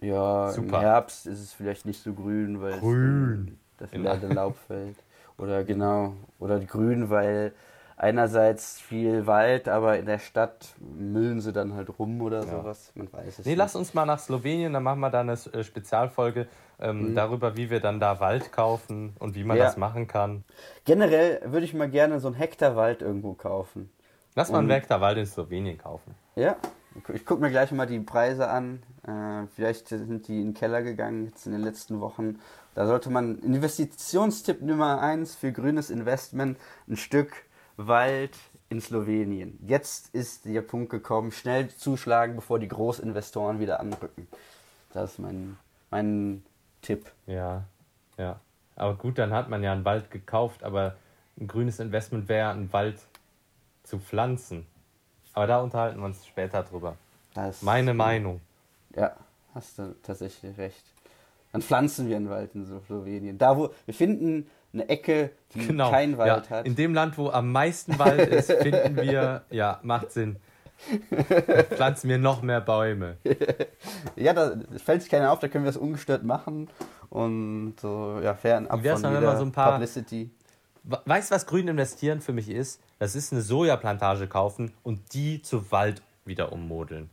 Ja, 0.00 0.52
Super. 0.52 0.76
im 0.78 0.80
Herbst 0.82 1.26
ist 1.26 1.40
es 1.40 1.52
vielleicht 1.52 1.86
nicht 1.86 2.02
so 2.02 2.12
grün, 2.12 2.60
weil 2.60 2.78
Grün. 2.80 3.58
es 3.76 3.80
das 3.90 3.92
leere 3.92 4.32
Laub 4.32 4.56
fällt. 4.66 4.96
Oder 5.38 5.64
genau, 5.64 6.14
oder 6.38 6.58
grün, 6.60 7.10
weil 7.10 7.52
einerseits 7.96 8.78
viel 8.80 9.26
Wald, 9.26 9.68
aber 9.68 9.98
in 9.98 10.06
der 10.06 10.18
Stadt 10.18 10.74
müllen 10.78 11.40
sie 11.40 11.52
dann 11.52 11.74
halt 11.74 11.98
rum 11.98 12.20
oder 12.20 12.40
Ja. 12.44 12.46
sowas. 12.60 12.92
Man 12.94 13.10
weiß 13.12 13.38
es 13.40 13.46
Nee, 13.46 13.52
nicht. 13.52 13.58
lass 13.58 13.74
uns 13.76 13.94
mal 13.94 14.04
nach 14.06 14.18
Slowenien, 14.18 14.72
dann 14.72 14.82
machen 14.82 15.00
wir 15.00 15.10
da 15.10 15.20
eine 15.20 15.32
äh, 15.32 15.64
Spezialfolge 15.64 16.46
ähm, 16.78 17.14
darüber, 17.14 17.56
wie 17.56 17.70
wir 17.70 17.80
dann 17.80 18.00
da 18.00 18.20
Wald 18.20 18.52
kaufen 18.52 19.14
und 19.18 19.34
wie 19.34 19.44
man 19.44 19.56
Ja. 19.56 19.64
das 19.64 19.76
machen 19.78 20.06
kann. 20.06 20.44
Generell 20.84 21.40
würde 21.44 21.64
ich 21.64 21.72
mal 21.74 21.88
gerne 21.88 22.20
so 22.20 22.28
einen 22.28 22.36
Hektar 22.36 22.76
Wald 22.76 23.00
irgendwo 23.02 23.32
kaufen. 23.32 23.90
Lass 24.34 24.50
mal 24.50 24.58
einen 24.58 24.70
Hektar 24.70 25.00
Wald 25.00 25.16
in 25.16 25.24
Slowenien 25.26 25.78
kaufen. 25.78 26.14
Ja, 26.34 26.56
ich 27.12 27.26
gucke 27.26 27.40
mir 27.40 27.50
gleich 27.50 27.72
mal 27.72 27.86
die 27.86 28.00
Preise 28.00 28.48
an. 28.48 28.82
Äh, 29.06 29.46
vielleicht 29.54 29.88
sind 29.88 30.28
die 30.28 30.40
in 30.40 30.48
den 30.48 30.54
Keller 30.54 30.82
gegangen 30.82 31.26
jetzt 31.26 31.46
in 31.46 31.52
den 31.52 31.62
letzten 31.62 32.00
Wochen. 32.00 32.38
Da 32.74 32.86
sollte 32.86 33.10
man 33.10 33.38
Investitionstipp 33.38 34.62
Nummer 34.62 35.00
eins 35.00 35.34
für 35.34 35.52
grünes 35.52 35.90
Investment 35.90 36.58
ein 36.88 36.96
Stück 36.96 37.44
Wald 37.76 38.36
in 38.68 38.80
Slowenien. 38.80 39.58
Jetzt 39.66 40.14
ist 40.14 40.44
der 40.44 40.62
Punkt 40.62 40.90
gekommen, 40.90 41.32
schnell 41.32 41.68
zuschlagen, 41.68 42.36
bevor 42.36 42.58
die 42.58 42.68
Großinvestoren 42.68 43.60
wieder 43.60 43.80
anrücken. 43.80 44.26
Das 44.92 45.12
ist 45.12 45.18
mein, 45.18 45.56
mein 45.90 46.42
Tipp. 46.82 47.12
Ja, 47.26 47.64
ja. 48.18 48.40
Aber 48.74 48.94
gut, 48.96 49.18
dann 49.18 49.32
hat 49.32 49.48
man 49.48 49.62
ja 49.62 49.72
einen 49.72 49.84
Wald 49.84 50.10
gekauft, 50.10 50.62
aber 50.62 50.96
ein 51.38 51.46
grünes 51.46 51.80
Investment 51.80 52.28
wäre, 52.28 52.50
einen 52.50 52.72
Wald 52.72 52.98
zu 53.84 53.98
pflanzen. 53.98 54.66
Aber 55.36 55.46
da 55.46 55.60
unterhalten 55.60 55.98
wir 56.00 56.06
uns 56.06 56.24
später 56.26 56.62
drüber. 56.62 56.96
Das, 57.34 57.60
Meine 57.60 57.92
Meinung. 57.92 58.40
Ja, 58.96 59.12
hast 59.54 59.78
du 59.78 59.94
tatsächlich 60.02 60.56
recht. 60.56 60.82
Dann 61.52 61.60
pflanzen 61.60 62.08
wir 62.08 62.16
einen 62.16 62.30
Wald 62.30 62.54
in 62.54 62.64
Slowenien. 62.86 63.36
Da, 63.36 63.54
wo 63.58 63.68
wir 63.84 63.92
finden 63.92 64.48
eine 64.72 64.88
Ecke, 64.88 65.30
die 65.52 65.66
Genau. 65.66 65.90
kein 65.90 66.16
Wald 66.16 66.46
ja, 66.48 66.56
hat. 66.56 66.66
In 66.66 66.74
dem 66.74 66.94
Land, 66.94 67.18
wo 67.18 67.28
am 67.28 67.52
meisten 67.52 67.98
Wald 67.98 68.30
ist, 68.30 68.50
finden 68.50 68.96
wir, 68.96 69.42
ja, 69.50 69.78
macht 69.82 70.10
Sinn. 70.10 70.36
Pflanzen 71.70 72.08
wir 72.08 72.16
noch 72.18 72.40
mehr 72.40 72.62
Bäume. 72.62 73.18
Ja, 74.16 74.32
da 74.32 74.52
fällt 74.82 75.02
sich 75.02 75.10
keiner 75.10 75.30
auf, 75.32 75.40
da 75.40 75.48
können 75.48 75.64
wir 75.64 75.68
das 75.70 75.76
ungestört 75.76 76.24
machen 76.24 76.70
und 77.10 77.74
so, 77.78 78.18
ja, 78.22 78.32
fernab 78.34 78.70
von 78.72 78.82
jeder 78.82 79.36
so 79.36 79.44
ein 79.44 79.52
paar- 79.52 79.72
Publicity. 79.72 80.30
We- 80.88 81.00
Weißt 81.04 81.30
du, 81.30 81.34
was 81.34 81.46
grün 81.46 81.68
investieren 81.68 82.20
für 82.20 82.32
mich 82.32 82.48
ist? 82.48 82.80
Das 82.98 83.14
ist 83.16 83.32
eine 83.32 83.42
Sojaplantage 83.42 84.26
kaufen 84.28 84.72
und 84.82 85.12
die 85.14 85.42
zu 85.42 85.70
Wald 85.72 86.00
wieder 86.24 86.52
ummodeln. 86.52 87.10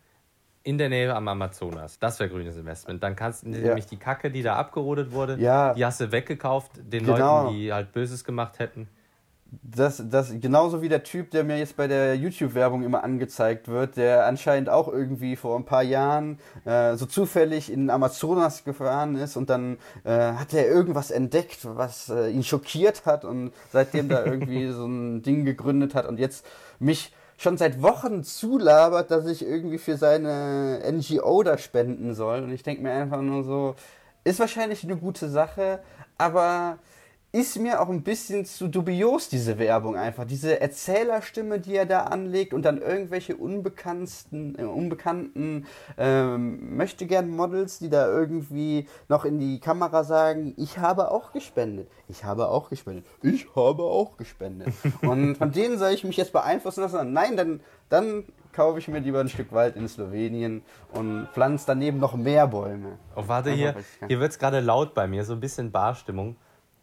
In 0.66 0.78
der 0.78 0.88
Nähe 0.90 1.14
am 1.14 1.28
Amazonas. 1.28 2.00
Das 2.00 2.20
wäre 2.20 2.30
grünes 2.30 2.56
Investment. 2.56 3.04
Dann 3.04 3.16
kannst 3.18 3.44
du 3.44 3.50
nämlich 3.50 3.86
die 3.86 3.98
Kacke, 3.98 4.32
die 4.32 4.44
da 4.44 4.56
abgerodet 4.56 5.12
wurde, 5.12 5.38
Ja. 5.38 5.74
die 5.74 5.84
hast 5.84 6.00
du 6.00 6.12
weggekauft, 6.12 6.72
den 6.78 7.06
Genau. 7.06 7.44
Leuten, 7.46 7.56
die 7.58 7.74
halt 7.74 7.92
Böses 7.92 8.24
gemacht 8.24 8.60
hätten. 8.60 8.88
Das, 9.62 10.02
das, 10.10 10.34
genauso 10.40 10.82
wie 10.82 10.90
der 10.90 11.04
Typ, 11.04 11.32
der 11.32 11.44
mir 11.44 11.58
jetzt 11.58 11.76
bei 11.76 11.88
der 11.88 12.16
YouTube-Werbung 12.16 12.84
immer 12.84 13.04
angezeigt 13.04 13.68
wird, 13.68 13.98
der 13.98 14.26
anscheinend 14.26 14.70
auch 14.70 14.88
irgendwie 14.88 15.36
vor 15.36 15.58
ein 15.58 15.66
paar 15.66 15.84
Jahren 15.84 16.40
äh, 16.66 16.96
so 16.96 17.06
zufällig 17.06 17.72
in 17.72 17.90
Amazonas 17.90 18.64
gefahren 18.64 19.16
ist 19.16 19.38
und 19.38 19.50
dann 19.50 19.78
äh, 20.06 20.34
hat 20.34 20.54
er 20.54 20.68
irgendwas 20.68 21.12
entdeckt, 21.12 21.60
was 21.64 22.10
äh, 22.10 22.30
ihn 22.30 22.44
schockiert 22.44 23.06
hat 23.06 23.26
und 23.26 23.52
seitdem 23.72 24.10
da 24.10 24.26
irgendwie 24.26 24.68
so 24.72 24.86
ein 24.86 25.22
Ding 25.22 25.46
gegründet 25.46 25.94
hat 25.94 26.08
und 26.08 26.20
jetzt 26.20 26.46
mich 26.80 27.14
schon 27.38 27.58
seit 27.58 27.82
Wochen 27.82 28.24
zulabert, 28.24 29.12
dass 29.12 29.26
ich 29.28 29.46
irgendwie 29.46 29.78
für 29.78 29.98
seine 29.98 30.82
NGO 30.92 31.44
da 31.44 31.58
spenden 31.58 32.14
soll. 32.16 32.44
Und 32.44 32.52
ich 32.52 32.64
denke 32.64 32.82
mir 32.82 32.92
einfach 32.92 33.22
nur 33.22 33.44
so, 33.44 33.76
ist 34.24 34.40
wahrscheinlich 34.40 34.84
eine 34.84 34.96
gute 34.98 35.30
Sache, 35.30 35.80
aber 36.18 36.78
ist 37.36 37.58
mir 37.58 37.82
auch 37.82 37.90
ein 37.90 38.04
bisschen 38.04 38.46
zu 38.46 38.68
dubios, 38.68 39.28
diese 39.28 39.58
Werbung 39.58 39.98
einfach. 39.98 40.24
Diese 40.24 40.62
Erzählerstimme, 40.62 41.60
die 41.60 41.76
er 41.76 41.88
da 41.88 42.02
anlegt 42.02 42.54
und 42.54 42.64
dann 42.64 42.80
irgendwelche 42.80 43.36
unbekannten, 43.36 44.56
äh, 44.60 44.64
unbekannten 44.64 45.66
ähm, 45.98 46.78
möchte 46.78 47.08
gern 47.08 47.32
Models, 47.32 47.80
die 47.80 47.90
da 47.90 48.08
irgendwie 48.08 48.88
noch 49.10 49.26
in 49.26 49.40
die 49.40 49.60
Kamera 49.60 50.04
sagen, 50.04 50.54
ich 50.58 50.78
habe 50.78 51.10
auch 51.10 51.32
gespendet. 51.32 51.90
Ich 52.08 52.24
habe 52.24 52.50
auch 52.50 52.70
gespendet. 52.70 53.08
Ich 53.24 53.48
habe 53.56 53.82
auch 53.82 54.16
gespendet. 54.18 54.72
und 55.02 55.36
von 55.36 55.52
denen 55.52 55.80
soll 55.80 55.90
ich 55.90 56.04
mich 56.04 56.18
jetzt 56.18 56.34
beeinflussen 56.34 56.82
lassen? 56.82 57.14
Nein, 57.14 57.36
dann, 57.36 57.62
dann 57.90 58.26
kaufe 58.52 58.78
ich 58.78 58.88
mir 58.88 59.00
lieber 59.00 59.22
ein 59.22 59.30
Stück 59.30 59.52
Wald 59.52 59.76
in 59.76 59.88
Slowenien 59.88 60.62
und 60.92 61.30
pflanze 61.34 61.66
daneben 61.66 61.98
noch 61.98 62.14
mehr 62.14 62.46
Bäume. 62.46 63.00
Oh, 63.16 63.24
warte, 63.26 63.50
hier, 63.50 63.74
hier 64.08 64.20
wird 64.20 64.34
es 64.34 64.38
gerade 64.38 64.60
laut 64.60 64.94
bei 64.94 65.08
mir, 65.08 65.26
so 65.26 65.34
ein 65.34 65.40
bisschen 65.40 65.72
Barstimmung. 65.72 66.36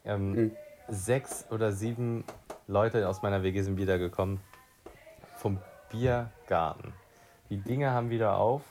Ähm, 0.04 0.32
mhm. 0.32 0.56
Sechs 0.88 1.46
oder 1.50 1.72
sieben 1.72 2.24
Leute 2.66 3.08
aus 3.08 3.22
meiner 3.22 3.42
WG 3.42 3.62
sind 3.62 3.76
wiedergekommen 3.76 4.40
vom 5.36 5.58
Biergarten. 5.90 6.92
Die 7.48 7.58
Dinge 7.58 7.90
haben 7.90 8.10
wieder 8.10 8.36
auf 8.36 8.62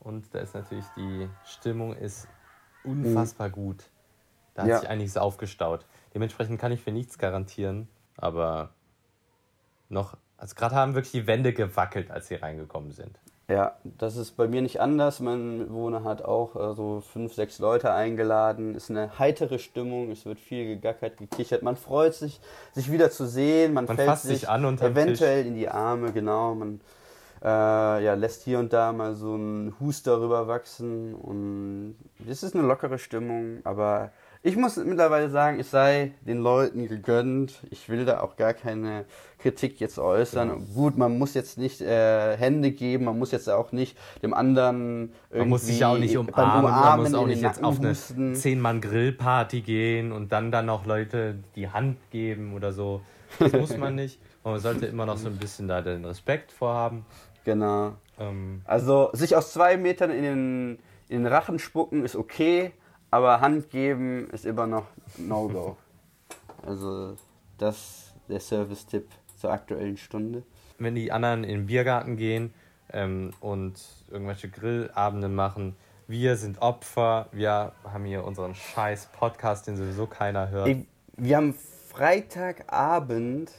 und 0.00 0.34
da 0.34 0.40
ist 0.40 0.54
natürlich 0.54 0.84
die 0.96 1.28
Stimmung 1.44 1.94
ist 1.94 2.28
unfassbar 2.84 3.48
mhm. 3.48 3.52
gut. 3.52 3.90
Da 4.54 4.62
hat 4.62 4.68
ja. 4.68 4.78
sich 4.80 4.88
einiges 4.88 5.16
aufgestaut. 5.16 5.86
Dementsprechend 6.14 6.60
kann 6.60 6.72
ich 6.72 6.80
für 6.80 6.90
nichts 6.90 7.18
garantieren, 7.18 7.88
aber 8.16 8.70
noch, 9.88 10.16
also 10.36 10.54
gerade 10.54 10.74
haben 10.74 10.94
wirklich 10.94 11.12
die 11.12 11.26
Wände 11.26 11.52
gewackelt, 11.52 12.10
als 12.10 12.28
sie 12.28 12.36
reingekommen 12.36 12.92
sind. 12.92 13.18
Ja, 13.50 13.74
das 13.82 14.16
ist 14.16 14.36
bei 14.36 14.46
mir 14.46 14.62
nicht 14.62 14.80
anders. 14.80 15.18
Mein 15.18 15.58
Mitbewohner 15.58 16.04
hat 16.04 16.22
auch 16.22 16.54
äh, 16.54 16.74
so 16.76 17.00
fünf, 17.00 17.34
sechs 17.34 17.58
Leute 17.58 17.92
eingeladen. 17.92 18.76
Ist 18.76 18.90
eine 18.90 19.18
heitere 19.18 19.58
Stimmung. 19.58 20.12
Es 20.12 20.24
wird 20.24 20.38
viel 20.38 20.66
gegackert, 20.66 21.16
gekichert. 21.16 21.64
Man 21.64 21.74
freut 21.76 22.14
sich, 22.14 22.40
sich 22.72 22.92
wieder 22.92 23.10
zu 23.10 23.26
sehen. 23.26 23.74
Man, 23.74 23.86
man 23.86 23.96
fällt 23.96 24.18
sich, 24.18 24.48
an 24.48 24.64
und 24.64 24.80
eventuell 24.80 25.44
in 25.44 25.56
die 25.56 25.68
Arme. 25.68 26.12
Genau. 26.12 26.54
Man 26.54 26.80
äh, 27.42 28.04
ja, 28.04 28.14
lässt 28.14 28.44
hier 28.44 28.60
und 28.60 28.72
da 28.72 28.92
mal 28.92 29.14
so 29.14 29.34
einen 29.34 29.74
Huster 29.80 30.20
rüber 30.20 30.46
wachsen. 30.46 31.16
Und 31.16 31.96
es 32.28 32.44
ist 32.44 32.54
eine 32.54 32.64
lockere 32.64 33.00
Stimmung. 33.00 33.58
Aber 33.64 34.12
ich 34.42 34.56
muss 34.56 34.76
mittlerweile 34.76 35.28
sagen, 35.28 35.60
es 35.60 35.70
sei 35.70 36.12
den 36.22 36.38
Leuten 36.38 36.88
gegönnt. 36.88 37.60
Ich 37.70 37.90
will 37.90 38.06
da 38.06 38.20
auch 38.20 38.36
gar 38.36 38.54
keine 38.54 39.04
Kritik 39.38 39.80
jetzt 39.80 39.98
äußern. 39.98 40.48
Ja. 40.48 40.56
Gut, 40.74 40.96
man 40.96 41.18
muss 41.18 41.34
jetzt 41.34 41.58
nicht 41.58 41.82
äh, 41.82 42.36
Hände 42.38 42.70
geben, 42.70 43.04
man 43.04 43.18
muss 43.18 43.32
jetzt 43.32 43.50
auch 43.50 43.72
nicht 43.72 43.98
dem 44.22 44.32
anderen 44.32 45.12
irgendwie 45.28 45.38
Man 45.38 45.48
muss 45.50 45.66
sich 45.66 45.84
auch 45.84 45.98
nicht 45.98 46.16
umarmen, 46.16 46.64
umarmen 46.64 47.02
man 47.02 47.12
muss 47.12 47.14
auch 47.14 47.26
nicht 47.26 47.42
jetzt 47.42 47.62
auf 47.62 47.80
eine 47.80 47.92
10-Mann-Grillparty 47.92 49.60
gehen 49.60 50.10
und 50.10 50.32
dann 50.32 50.50
dann 50.50 50.66
noch 50.66 50.86
Leute 50.86 51.36
die 51.54 51.68
Hand 51.68 51.98
geben 52.10 52.54
oder 52.54 52.72
so. 52.72 53.02
Das 53.38 53.52
muss 53.52 53.76
man 53.76 53.94
nicht. 53.94 54.20
man 54.44 54.58
sollte 54.58 54.86
immer 54.86 55.04
noch 55.04 55.18
so 55.18 55.28
ein 55.28 55.36
bisschen 55.36 55.68
da 55.68 55.82
den 55.82 56.04
Respekt 56.04 56.50
vorhaben. 56.50 57.04
Genau. 57.44 57.92
Ähm. 58.18 58.62
Also 58.64 59.10
sich 59.12 59.36
aus 59.36 59.52
zwei 59.52 59.76
Metern 59.76 60.10
in 60.10 60.22
den, 60.22 60.78
in 61.08 61.24
den 61.24 61.26
Rachen 61.26 61.58
spucken 61.58 62.04
ist 62.04 62.16
okay, 62.16 62.72
aber 63.10 63.40
Hand 63.40 63.70
geben 63.70 64.28
ist 64.30 64.46
immer 64.46 64.66
noch 64.66 64.86
No-Go. 65.18 65.76
also 66.66 67.16
das 67.58 67.76
ist 67.76 68.14
der 68.28 68.40
Service-Tipp 68.40 69.08
zur 69.36 69.52
aktuellen 69.52 69.96
Stunde. 69.96 70.42
Wenn 70.78 70.94
die 70.94 71.12
anderen 71.12 71.44
in 71.44 71.50
den 71.50 71.66
Biergarten 71.66 72.16
gehen 72.16 72.54
ähm, 72.92 73.32
und 73.40 73.80
irgendwelche 74.10 74.48
Grillabende 74.48 75.28
machen, 75.28 75.76
wir 76.06 76.36
sind 76.36 76.60
Opfer, 76.60 77.28
wir 77.32 77.72
haben 77.84 78.04
hier 78.04 78.24
unseren 78.24 78.54
scheiß 78.54 79.10
Podcast, 79.12 79.66
den 79.66 79.76
sowieso 79.76 80.06
keiner 80.06 80.50
hört. 80.50 80.68
Wir 81.16 81.36
haben 81.36 81.54
Freitagabend 81.88 83.52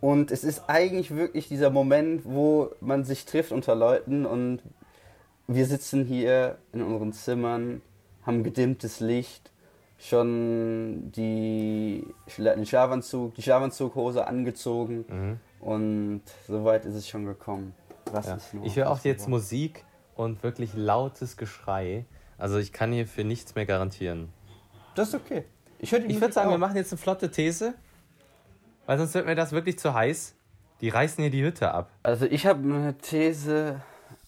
und 0.00 0.30
es 0.30 0.44
ist 0.44 0.68
eigentlich 0.68 1.14
wirklich 1.14 1.48
dieser 1.48 1.70
Moment, 1.70 2.24
wo 2.24 2.70
man 2.80 3.04
sich 3.04 3.24
trifft 3.24 3.52
unter 3.52 3.74
Leuten 3.74 4.24
und 4.24 4.62
wir 5.48 5.66
sitzen 5.66 6.04
hier 6.04 6.58
in 6.72 6.82
unseren 6.82 7.12
Zimmern 7.12 7.82
haben 8.26 8.42
gedimmtes 8.42 9.00
Licht, 9.00 9.50
schon 9.98 11.10
die, 11.12 12.06
den 12.36 12.66
Schlafanzug, 12.66 13.34
die 13.34 13.42
Schlafanzughose 13.42 14.26
angezogen 14.26 15.04
mhm. 15.08 15.40
und 15.60 16.22
soweit 16.46 16.84
ist 16.84 16.94
es 16.94 17.08
schon 17.08 17.24
gekommen. 17.24 17.74
Was 18.12 18.26
ja. 18.26 18.34
ist 18.34 18.54
noch? 18.54 18.64
Ich 18.64 18.76
höre 18.76 18.90
auch 18.90 19.00
jetzt 19.04 19.28
Musik 19.28 19.84
und 20.14 20.42
wirklich 20.42 20.74
lautes 20.74 21.36
Geschrei. 21.36 22.04
Also 22.38 22.58
ich 22.58 22.72
kann 22.72 22.92
hier 22.92 23.06
für 23.06 23.24
nichts 23.24 23.54
mehr 23.54 23.66
garantieren. 23.66 24.28
Das 24.94 25.08
ist 25.08 25.14
okay. 25.14 25.44
Ich, 25.78 25.92
ich 25.92 26.20
würde 26.20 26.32
sagen, 26.32 26.48
auch. 26.48 26.52
wir 26.52 26.58
machen 26.58 26.76
jetzt 26.76 26.92
eine 26.92 26.98
flotte 26.98 27.30
These, 27.30 27.74
weil 28.86 28.98
sonst 28.98 29.14
wird 29.14 29.26
mir 29.26 29.34
das 29.34 29.52
wirklich 29.52 29.78
zu 29.78 29.94
heiß. 29.94 30.34
Die 30.80 30.90
reißen 30.90 31.22
hier 31.22 31.30
die 31.30 31.42
Hütte 31.42 31.72
ab. 31.72 31.90
Also 32.02 32.26
ich 32.26 32.46
habe 32.46 32.62
eine 32.62 32.98
These 32.98 33.80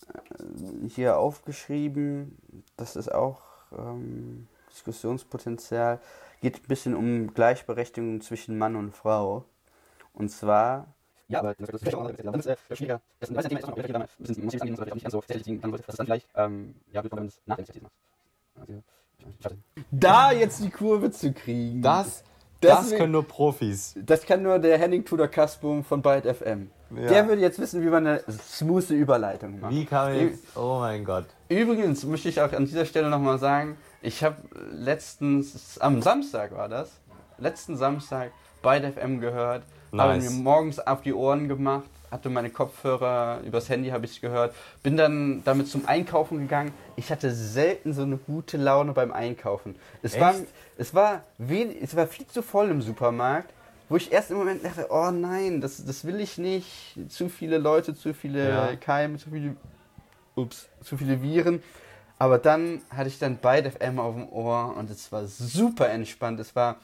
äh, 0.09 0.89
hier 0.89 1.19
aufgeschrieben. 1.19 2.39
Das 2.77 2.97
ist 2.97 3.13
auch 3.13 3.48
ähm, 3.77 4.49
Diskussionspotenzial. 4.71 6.01
Geht 6.41 6.57
ein 6.57 6.69
bisschen 6.69 6.95
um 6.95 7.35
Gleichberechtigung 7.35 8.21
zwischen 8.21 8.59
Mann 8.59 8.77
und 8.77 8.95
Frau. 8.95 9.45
Und 10.13 10.31
zwar. 10.31 10.87
Ja, 11.29 11.41
aber 11.41 11.55
das 11.55 11.69
ist 11.83 11.95
auch 11.95 12.11
schwieriger. 12.73 13.01
Das 13.21 13.31
ist 13.31 13.37
ein 13.37 13.49
Thema, 13.49 13.59
ist 13.59 13.65
auch 13.65 13.77
noch 13.77 13.85
ein 13.85 14.09
bisschen 14.19 14.45
muss 14.45 14.55
ich 14.55 14.63
angehen, 14.63 14.77
sollte 14.77 14.89
ich 14.89 14.93
auch 14.93 14.95
nicht 14.95 15.05
ganz 15.05 15.13
so 15.13 15.21
tatsächlich 15.21 15.61
dann 15.61 15.73
das 15.73 15.81
ist 15.81 15.99
dann 15.99 16.07
vielleicht, 16.07 16.29
ähm, 16.35 16.75
ja, 16.93 17.05
wenn 17.05 17.11
man 17.15 17.27
es 17.27 17.41
nach 17.45 17.57
der 17.57 17.67
Initiative 17.67 17.85
macht. 17.85 18.85
Da 19.91 20.33
jetzt 20.33 20.63
die 20.63 20.71
Kurve 20.71 21.11
zu 21.11 21.33
kriegen. 21.33 21.83
Das, 21.83 22.25
das, 22.61 22.91
das 22.91 22.99
können 22.99 23.13
nur 23.13 23.27
Profis. 23.27 23.95
Das 23.97 24.27
kann 24.27 24.43
nur 24.43 24.59
der 24.59 24.79
Henning 24.79 25.05
Tudor 25.05 25.29
Kaspum 25.29 25.85
von 25.85 26.03
Byte 26.03 26.27
FM. 26.37 26.71
Ja. 26.97 27.09
Der 27.09 27.29
würde 27.29 27.43
jetzt 27.43 27.59
wissen, 27.59 27.83
wie 27.83 27.89
man 27.89 28.07
eine 28.07 28.25
smooth 28.31 28.91
Überleitung 28.91 29.61
macht. 29.61 29.73
Wie 29.73 29.85
kann 29.85 30.15
ich? 30.15 30.33
Oh 30.57 30.79
mein 30.81 31.05
Gott. 31.05 31.27
Übrigens 31.49 32.05
möchte 32.05 32.29
ich 32.29 32.41
auch 32.41 32.53
an 32.53 32.65
dieser 32.65 32.87
Stelle 32.87 33.11
nochmal 33.11 33.39
sagen, 33.39 33.77
ich 34.01 34.25
habe 34.25 34.37
letztens, 34.73 35.79
am 35.79 36.01
Samstag 36.03 36.53
war 36.57 36.69
das, 36.69 36.91
letzten 37.39 37.77
Samstag 37.77 38.33
der 38.65 38.93
FM 38.93 39.21
gehört, 39.21 39.63
nice. 39.93 40.01
habe 40.01 40.21
mir 40.21 40.31
morgens 40.31 40.79
auf 40.79 41.03
die 41.03 41.15
Ohren 41.15 41.49
gemacht, 41.49 41.91
hatte 42.11 42.31
meine 42.31 42.51
Kopfhörer, 42.51 43.41
übers 43.45 43.69
Handy 43.69 43.91
habe 43.91 44.07
ich 44.07 44.21
gehört, 44.21 44.55
bin 44.83 44.97
dann 44.97 45.43
damit 45.45 45.69
zum 45.69 45.87
Einkaufen 45.87 46.39
gegangen. 46.39 46.73
Ich 46.97 47.11
hatte 47.11 47.31
selten 47.33 47.93
so 47.93 48.03
eine 48.03 48.17
gute 48.17 48.57
Laune 48.57 48.93
beim 48.93 49.13
Einkaufen. 49.13 49.77
Es, 50.03 50.19
war, 50.19 50.35
es, 50.77 50.95
war, 50.95 51.23
es 51.39 51.97
war 51.97 52.07
viel 52.07 52.27
zu 52.27 52.43
voll 52.43 52.71
im 52.71 52.83
Supermarkt 52.83 53.53
wo 53.89 53.97
ich 53.97 54.13
erst 54.13 54.31
im 54.31 54.37
Moment 54.37 54.65
dachte, 54.65 54.89
oh 54.91 55.11
nein, 55.11 55.61
das, 55.61 55.85
das 55.85 56.05
will 56.05 56.21
ich 56.21 56.39
nicht. 56.39 56.67
Zu 57.09 57.29
viele 57.29 57.59
Leute, 57.59 57.95
zu 57.95 58.13
viele 58.13 58.49
ja. 58.49 58.77
Keime, 58.77 59.19
zu 59.19 59.31
viele, 59.31 59.57
ups, 60.35 60.69
zu 60.83 60.97
viele 60.97 61.23
Viren. 61.23 61.63
Aber 62.19 62.39
dann 62.39 62.83
hatte 62.91 63.09
ich 63.09 63.19
dann 63.19 63.39
beide 63.41 63.71
FM 63.71 63.99
auf 63.99 64.15
dem 64.15 64.29
Ohr 64.29 64.75
und 64.77 64.91
es 64.91 65.11
war 65.13 65.27
super 65.27 65.89
entspannt. 65.89 66.41
Es 66.41 66.55
war 66.55 66.77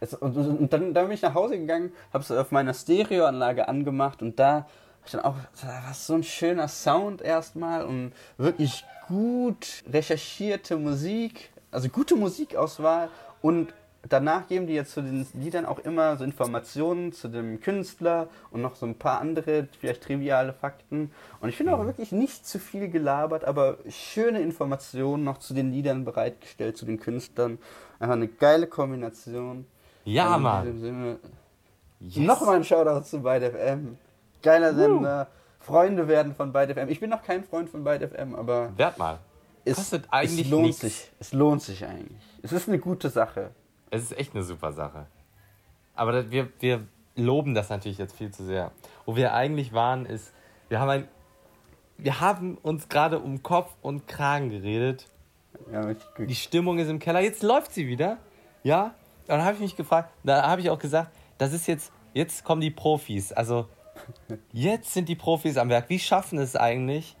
es, 0.00 0.14
und, 0.14 0.36
und, 0.36 0.72
dann, 0.72 0.94
dann 0.94 1.06
bin 1.06 1.14
ich 1.14 1.22
nach 1.22 1.34
Hause 1.34 1.58
gegangen, 1.58 1.92
habe 2.12 2.24
es 2.24 2.30
auf 2.30 2.50
meiner 2.50 2.74
Stereoanlage 2.74 3.68
angemacht 3.68 4.22
und 4.22 4.38
da 4.38 4.66
ich 5.04 5.12
dann 5.12 5.22
auch, 5.22 5.36
da 5.62 5.94
so 5.94 6.14
ein 6.14 6.22
schöner 6.22 6.68
Sound 6.68 7.22
erstmal 7.22 7.84
und 7.84 8.12
wirklich 8.36 8.84
gut 9.06 9.84
recherchierte 9.90 10.76
Musik, 10.76 11.50
also 11.70 11.88
gute 11.88 12.14
Musikauswahl 12.14 13.08
und 13.40 13.72
danach 14.08 14.46
geben 14.48 14.66
die 14.66 14.74
jetzt 14.74 14.92
zu 14.92 15.02
den 15.02 15.26
Liedern 15.34 15.66
auch 15.66 15.78
immer 15.78 16.16
so 16.16 16.24
Informationen 16.24 17.12
zu 17.12 17.28
dem 17.28 17.60
Künstler 17.60 18.28
und 18.50 18.62
noch 18.62 18.76
so 18.76 18.86
ein 18.86 18.94
paar 18.94 19.20
andere, 19.20 19.68
vielleicht 19.78 20.02
triviale 20.04 20.52
Fakten. 20.52 21.10
Und 21.40 21.48
ich 21.48 21.56
finde 21.56 21.74
auch 21.74 21.82
mhm. 21.82 21.86
wirklich 21.86 22.12
nicht 22.12 22.46
zu 22.46 22.58
viel 22.58 22.88
gelabert, 22.88 23.44
aber 23.44 23.78
schöne 23.88 24.40
Informationen 24.40 25.24
noch 25.24 25.38
zu 25.38 25.54
den 25.54 25.72
Liedern 25.72 26.04
bereitgestellt, 26.04 26.76
zu 26.76 26.86
den 26.86 27.00
Künstlern. 27.00 27.58
Einfach 27.98 28.14
eine 28.14 28.28
geile 28.28 28.66
Kombination. 28.66 29.66
Ja, 30.04 30.36
und 30.36 30.42
Mann. 30.42 31.18
Yes. 32.00 32.16
Nochmal 32.16 32.56
ein 32.56 32.64
Shoutout 32.64 33.04
zu 33.04 33.22
Byte 33.22 33.52
FM. 33.52 33.98
Geiler 34.42 34.74
Sender. 34.74 35.28
Uh. 35.30 35.64
Freunde 35.64 36.08
werden 36.08 36.34
von 36.34 36.52
Byte 36.52 36.74
FM. 36.74 36.88
Ich 36.88 37.00
bin 37.00 37.10
noch 37.10 37.22
kein 37.22 37.44
Freund 37.44 37.68
von 37.68 37.84
Byte 37.84 38.10
FM, 38.10 38.34
aber. 38.34 38.72
Werd 38.76 38.98
mal. 38.98 39.18
Es, 39.64 39.76
Kostet 39.76 40.04
eigentlich 40.10 40.46
es 40.46 40.50
lohnt 40.50 40.66
nichts. 40.66 40.80
sich. 40.80 41.10
Es 41.18 41.32
lohnt 41.32 41.62
sich 41.62 41.84
eigentlich. 41.84 42.22
Es 42.42 42.52
ist 42.52 42.68
eine 42.68 42.78
gute 42.78 43.10
Sache. 43.10 43.50
Es 43.90 44.02
ist 44.02 44.18
echt 44.18 44.34
eine 44.34 44.44
super 44.44 44.72
Sache. 44.72 45.06
Aber 45.94 46.12
das, 46.12 46.30
wir, 46.30 46.48
wir 46.60 46.86
loben 47.16 47.54
das 47.54 47.70
natürlich 47.70 47.98
jetzt 47.98 48.16
viel 48.16 48.30
zu 48.30 48.44
sehr. 48.44 48.72
Wo 49.04 49.16
wir 49.16 49.34
eigentlich 49.34 49.72
waren, 49.72 50.06
ist, 50.06 50.32
wir 50.68 50.80
haben 50.80 50.90
ein, 50.90 51.08
wir 51.96 52.20
haben 52.20 52.56
uns 52.58 52.88
gerade 52.88 53.18
um 53.18 53.42
Kopf 53.42 53.74
und 53.82 54.06
Kragen 54.06 54.50
geredet. 54.50 55.08
Ja, 55.72 55.94
die 56.18 56.34
Stimmung 56.34 56.78
ist 56.78 56.88
im 56.88 56.98
Keller. 56.98 57.20
Jetzt 57.20 57.42
läuft 57.42 57.72
sie 57.72 57.88
wieder. 57.88 58.18
Ja. 58.62 58.94
Und 59.22 59.28
dann 59.28 59.44
habe 59.44 59.54
ich 59.54 59.60
mich 59.60 59.76
gefragt, 59.76 60.10
da 60.22 60.46
habe 60.46 60.60
ich 60.60 60.70
auch 60.70 60.78
gesagt, 60.78 61.10
das 61.38 61.52
ist 61.52 61.66
jetzt, 61.66 61.92
jetzt 62.14 62.44
kommen 62.44 62.60
die 62.60 62.70
Profis. 62.70 63.32
Also 63.32 63.66
Jetzt 64.52 64.92
sind 64.92 65.08
die 65.08 65.16
Profis 65.16 65.56
am 65.56 65.68
Werk. 65.68 65.88
Wie 65.88 65.98
schaffen 65.98 66.38
es 66.38 66.56
eigentlich 66.56 67.16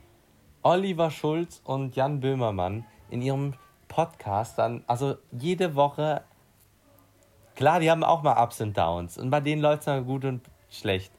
Oliver 0.62 1.10
Schulz 1.10 1.60
und 1.64 1.96
Jan 1.96 2.20
Böhmermann 2.20 2.84
in 3.10 3.22
ihrem 3.22 3.54
Podcast 3.88 4.58
dann, 4.58 4.84
also 4.86 5.16
jede 5.32 5.74
Woche, 5.74 6.22
klar, 7.58 7.80
die 7.80 7.90
haben 7.90 8.04
auch 8.04 8.22
mal 8.22 8.40
Ups 8.42 8.60
und 8.60 8.78
Downs 8.78 9.18
und 9.18 9.30
bei 9.30 9.40
denen 9.40 9.60
läuft 9.60 9.80
es 9.80 9.86
mal 9.86 10.02
gut 10.02 10.24
und 10.24 10.42
schlecht. 10.70 11.12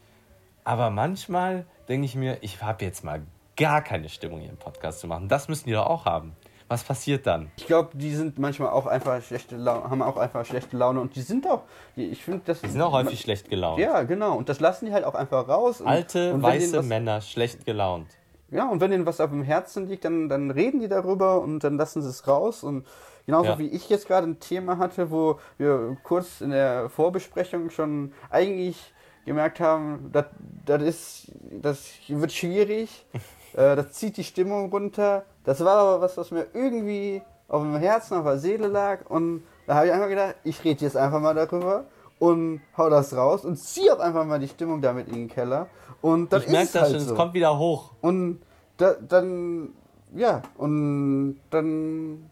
Aber 0.63 0.89
manchmal 0.89 1.65
denke 1.89 2.05
ich 2.05 2.15
mir, 2.15 2.37
ich 2.41 2.61
habe 2.63 2.85
jetzt 2.85 3.03
mal 3.03 3.21
gar 3.57 3.81
keine 3.81 4.07
Stimmung, 4.07 4.39
hier 4.39 4.49
im 4.49 4.57
Podcast 4.57 5.01
zu 5.01 5.07
machen. 5.07 5.27
Das 5.27 5.49
müssen 5.49 5.67
die 5.67 5.73
doch 5.73 5.85
auch 5.85 6.05
haben. 6.05 6.35
Was 6.69 6.83
passiert 6.83 7.27
dann? 7.27 7.51
Ich 7.57 7.65
glaube, 7.65 7.89
die 7.93 8.15
sind 8.15 8.39
manchmal 8.39 8.69
auch 8.69 8.85
einfach 8.85 9.21
schlechte 9.21 9.57
Laune, 9.57 9.89
haben 9.89 10.01
auch 10.01 10.15
einfach 10.15 10.45
schlechte 10.45 10.77
Laune 10.77 11.01
und 11.01 11.15
die 11.15 11.21
sind 11.21 11.45
auch, 11.45 11.63
ich 11.95 12.23
finde 12.23 12.43
das. 12.45 12.61
Die 12.61 12.69
sind 12.69 12.81
auch 12.81 12.93
häufig 12.93 13.19
schlecht 13.19 13.49
gelaunt. 13.49 13.79
Ja, 13.79 14.03
genau. 14.03 14.35
Und 14.35 14.47
das 14.47 14.59
lassen 14.59 14.85
die 14.85 14.93
halt 14.93 15.03
auch 15.03 15.15
einfach 15.15 15.47
raus. 15.47 15.81
Alte, 15.81 16.33
und 16.33 16.43
weiße 16.43 16.77
was, 16.77 16.85
Männer, 16.85 17.21
schlecht 17.21 17.65
gelaunt. 17.65 18.07
Ja, 18.51 18.67
und 18.67 18.81
wenn 18.81 18.91
denen 18.91 19.05
was 19.05 19.21
auf 19.21 19.29
dem 19.29 19.43
Herzen 19.43 19.87
liegt, 19.87 20.05
dann, 20.05 20.29
dann 20.29 20.51
reden 20.51 20.79
die 20.79 20.87
darüber 20.87 21.41
und 21.41 21.63
dann 21.63 21.77
lassen 21.77 22.01
sie 22.01 22.09
es 22.09 22.27
raus. 22.27 22.63
Und 22.63 22.85
genauso 23.25 23.49
ja. 23.49 23.59
wie 23.59 23.67
ich 23.67 23.89
jetzt 23.89 24.07
gerade 24.07 24.27
ein 24.27 24.39
Thema 24.39 24.77
hatte, 24.77 25.11
wo 25.11 25.39
wir 25.57 25.97
kurz 26.03 26.41
in 26.41 26.51
der 26.51 26.89
Vorbesprechung 26.89 27.69
schon 27.69 28.13
eigentlich 28.29 28.93
gemerkt 29.25 29.59
haben, 29.59 30.09
das, 30.11 30.25
das, 30.65 30.81
ist, 30.81 31.31
das 31.61 31.91
wird 32.07 32.31
schwierig, 32.31 33.05
äh, 33.53 33.75
das 33.75 33.93
zieht 33.93 34.17
die 34.17 34.23
Stimmung 34.23 34.71
runter. 34.71 35.25
Das 35.43 35.63
war 35.63 35.77
aber 35.77 36.01
was, 36.01 36.17
was 36.17 36.31
mir 36.31 36.47
irgendwie 36.53 37.21
auf 37.47 37.61
dem 37.61 37.75
Herzen, 37.75 38.17
auf 38.17 38.25
der 38.25 38.39
Seele 38.39 38.67
lag. 38.67 39.09
Und 39.09 39.43
da 39.67 39.75
habe 39.75 39.87
ich 39.87 39.93
einfach 39.93 40.09
gedacht, 40.09 40.35
ich 40.43 40.63
rede 40.63 40.83
jetzt 40.83 40.97
einfach 40.97 41.19
mal 41.19 41.35
darüber 41.35 41.85
und 42.19 42.61
hau 42.77 42.89
das 42.89 43.15
raus 43.15 43.45
und 43.45 43.55
zieh 43.57 43.89
auch 43.91 43.99
einfach 43.99 44.25
mal 44.25 44.39
die 44.39 44.47
Stimmung 44.47 44.81
damit 44.81 45.07
in 45.07 45.15
den 45.15 45.27
Keller. 45.29 45.67
Und 46.01 46.31
dann 46.31 46.41
ich 46.41 46.49
merke 46.49 46.73
das 46.73 46.81
halt 46.83 46.91
schon, 46.91 46.99
so. 47.01 47.11
es 47.11 47.17
kommt 47.17 47.33
wieder 47.33 47.57
hoch. 47.57 47.93
Und 48.01 48.41
da, 48.77 48.93
dann, 48.93 49.69
ja, 50.13 50.41
und 50.57 51.39
dann 51.49 52.29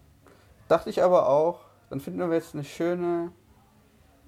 dachte 0.68 0.90
ich 0.90 1.02
aber 1.02 1.28
auch, 1.28 1.60
dann 1.90 2.00
finden 2.00 2.20
wir 2.20 2.36
jetzt 2.36 2.54
eine 2.54 2.64
schöne, 2.64 3.32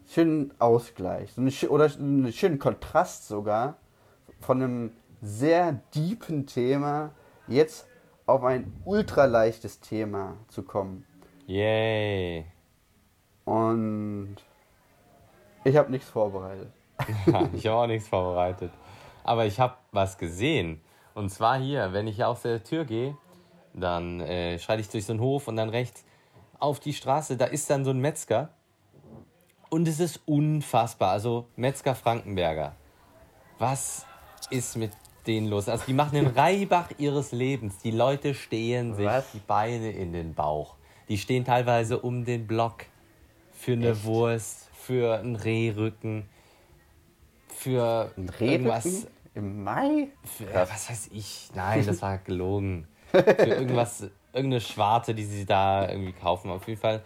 schönen 0.06 0.52
Ausgleich 0.58 1.32
so 1.34 1.42
eine, 1.42 1.52
oder 1.68 1.84
einen 1.84 2.32
schönen 2.32 2.58
Kontrast 2.58 3.28
sogar 3.28 3.76
von 4.40 4.62
einem 4.62 4.92
sehr 5.20 5.80
deepen 5.94 6.46
Thema 6.46 7.10
jetzt 7.46 7.86
auf 8.26 8.44
ein 8.44 8.72
ultra 8.84 9.26
leichtes 9.26 9.80
Thema 9.80 10.36
zu 10.48 10.62
kommen. 10.62 11.04
Yay. 11.46 12.46
Und 13.44 14.36
ich 15.64 15.76
habe 15.76 15.90
nichts 15.90 16.08
vorbereitet. 16.08 16.72
Ja, 17.26 17.48
ich 17.52 17.66
habe 17.66 17.76
auch 17.76 17.86
nichts 17.86 18.08
vorbereitet. 18.08 18.72
Aber 19.24 19.46
ich 19.46 19.58
habe 19.58 19.74
was 19.92 20.18
gesehen. 20.18 20.80
Und 21.14 21.30
zwar 21.30 21.58
hier, 21.58 21.92
wenn 21.92 22.06
ich 22.06 22.22
aus 22.24 22.42
der 22.42 22.62
Tür 22.62 22.84
gehe, 22.84 23.16
dann 23.74 24.20
äh, 24.20 24.58
schreite 24.58 24.80
ich 24.80 24.88
durch 24.88 25.06
so 25.06 25.12
einen 25.12 25.20
Hof 25.20 25.48
und 25.48 25.56
dann 25.56 25.68
rechts 25.68 26.04
auf 26.58 26.80
die 26.80 26.92
Straße, 26.92 27.36
da 27.36 27.46
ist 27.46 27.68
dann 27.70 27.84
so 27.84 27.90
ein 27.90 28.00
Metzger. 28.00 28.50
Und 29.70 29.88
es 29.88 30.00
ist 30.00 30.20
unfassbar. 30.26 31.12
Also 31.12 31.46
Metzger 31.56 31.94
Frankenberger. 31.94 32.74
Was 33.58 34.06
ist 34.50 34.76
mit 34.76 34.92
denen 35.26 35.48
los? 35.48 35.68
Also 35.68 35.84
die 35.86 35.92
machen 35.92 36.14
den 36.14 36.26
Reibach 36.36 36.90
ihres 36.98 37.32
Lebens. 37.32 37.78
Die 37.78 37.90
Leute 37.90 38.34
stehen 38.34 38.94
sich 38.94 39.06
Was? 39.06 39.30
die 39.32 39.38
Beine 39.38 39.90
in 39.92 40.12
den 40.12 40.34
Bauch. 40.34 40.76
Die 41.08 41.18
stehen 41.18 41.44
teilweise 41.44 41.98
um 41.98 42.24
den 42.24 42.46
Block 42.46 42.86
für 43.52 43.72
eine 43.72 43.90
Echt? 43.90 44.04
Wurst, 44.04 44.69
für 44.90 45.20
einen 45.20 45.36
Rehrücken, 45.36 46.28
für 47.46 48.10
ein 48.16 48.28
irgendwas. 48.40 49.06
Im 49.36 49.62
Mai? 49.62 50.08
Für, 50.24 50.52
was 50.52 50.90
weiß 50.90 51.10
ich? 51.12 51.48
Nein, 51.54 51.86
das 51.86 52.02
war 52.02 52.18
gelogen. 52.24 52.88
für 53.12 53.20
irgendwas, 53.20 54.10
irgendeine 54.32 54.60
Schwarte, 54.60 55.14
die 55.14 55.22
sie 55.22 55.46
da 55.46 55.88
irgendwie 55.88 56.12
kaufen. 56.12 56.50
Auf 56.50 56.66
jeden 56.66 56.80
Fall 56.80 57.04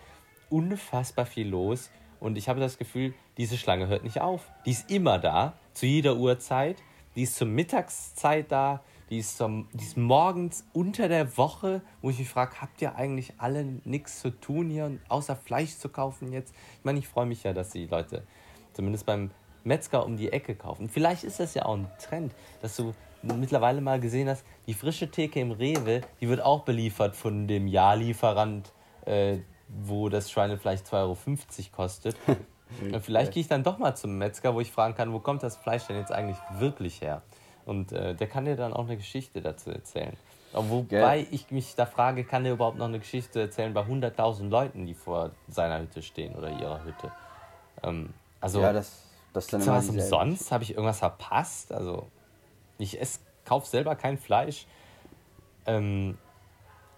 unfassbar 0.48 1.26
viel 1.26 1.46
los. 1.46 1.90
Und 2.20 2.38
ich 2.38 2.48
habe 2.48 2.58
das 2.58 2.78
Gefühl, 2.78 3.12
diese 3.36 3.58
Schlange 3.58 3.86
hört 3.88 4.02
nicht 4.02 4.22
auf. 4.22 4.50
Die 4.64 4.70
ist 4.70 4.90
immer 4.90 5.18
da, 5.18 5.52
zu 5.74 5.84
jeder 5.84 6.16
Uhrzeit. 6.16 6.78
Die 7.16 7.24
ist 7.24 7.36
zur 7.36 7.48
Mittagszeit 7.48 8.50
da. 8.50 8.82
Die 9.10 9.18
ist, 9.18 9.36
zum, 9.36 9.68
die 9.72 9.84
ist 9.84 9.96
morgens 9.96 10.64
unter 10.72 11.08
der 11.08 11.36
Woche, 11.36 11.82
wo 12.00 12.10
ich 12.10 12.18
mich 12.18 12.28
frage, 12.28 12.60
habt 12.60 12.80
ihr 12.80 12.96
eigentlich 12.96 13.34
alle 13.38 13.64
nichts 13.84 14.20
zu 14.20 14.30
tun 14.30 14.70
hier, 14.70 14.98
außer 15.08 15.36
Fleisch 15.36 15.76
zu 15.76 15.88
kaufen 15.88 16.32
jetzt? 16.32 16.54
Ich 16.78 16.84
meine, 16.84 16.98
ich 16.98 17.08
freue 17.08 17.26
mich 17.26 17.42
ja, 17.42 17.52
dass 17.52 17.70
die 17.70 17.86
Leute 17.86 18.26
zumindest 18.72 19.06
beim 19.06 19.30
Metzger 19.62 20.04
um 20.04 20.16
die 20.16 20.32
Ecke 20.32 20.54
kaufen. 20.54 20.88
Vielleicht 20.88 21.24
ist 21.24 21.40
das 21.40 21.54
ja 21.54 21.64
auch 21.64 21.76
ein 21.76 21.90
Trend, 21.98 22.34
dass 22.62 22.76
du 22.76 22.94
mittlerweile 23.22 23.80
mal 23.80 24.00
gesehen 24.00 24.28
hast, 24.28 24.44
die 24.66 24.74
frische 24.74 25.10
Theke 25.10 25.40
im 25.40 25.50
Rewe, 25.50 26.02
die 26.20 26.28
wird 26.28 26.42
auch 26.42 26.62
beliefert 26.62 27.16
von 27.16 27.48
dem 27.48 27.66
Jahrlieferant, 27.66 28.72
äh, 29.06 29.38
wo 29.68 30.08
das 30.08 30.30
Schweinefleisch 30.30 30.80
2,50 30.80 30.92
Euro 30.94 31.16
kostet. 31.72 32.16
Vielleicht 33.02 33.32
gehe 33.32 33.40
ich 33.40 33.48
dann 33.48 33.62
doch 33.62 33.78
mal 33.78 33.94
zum 33.94 34.18
Metzger, 34.18 34.54
wo 34.54 34.60
ich 34.60 34.70
fragen 34.70 34.94
kann, 34.94 35.12
wo 35.12 35.20
kommt 35.20 35.42
das 35.42 35.56
Fleisch 35.56 35.86
denn 35.86 35.96
jetzt 35.96 36.12
eigentlich 36.12 36.38
wirklich 36.58 37.00
her? 37.00 37.22
Und 37.66 37.92
äh, 37.92 38.14
der 38.14 38.26
kann 38.26 38.44
dir 38.44 38.56
dann 38.56 38.72
auch 38.72 38.86
eine 38.86 38.96
Geschichte 38.96 39.40
dazu 39.40 39.70
erzählen. 39.70 40.16
Wobei 40.52 41.22
Gell. 41.22 41.26
ich 41.32 41.50
mich 41.50 41.74
da 41.74 41.84
frage, 41.84 42.24
kann 42.24 42.44
der 42.44 42.52
überhaupt 42.52 42.78
noch 42.78 42.86
eine 42.86 43.00
Geschichte 43.00 43.40
erzählen 43.40 43.74
bei 43.74 43.82
100.000 43.82 44.48
Leuten, 44.48 44.86
die 44.86 44.94
vor 44.94 45.30
seiner 45.48 45.80
Hütte 45.80 46.02
stehen 46.02 46.34
oder 46.36 46.50
ihrer 46.50 46.84
Hütte? 46.84 47.10
Ähm, 47.82 48.14
also, 48.40 48.60
ja, 48.60 48.72
das, 48.72 49.02
das 49.32 49.48
dann 49.48 49.66
was 49.66 49.88
umsonst? 49.88 50.52
Habe 50.52 50.62
ich 50.62 50.70
irgendwas 50.70 51.00
verpasst? 51.00 51.72
Also, 51.72 52.06
ich 52.78 52.98
kaufe 53.44 53.66
selber 53.66 53.96
kein 53.96 54.16
Fleisch. 54.16 54.66
Ähm, 55.66 56.18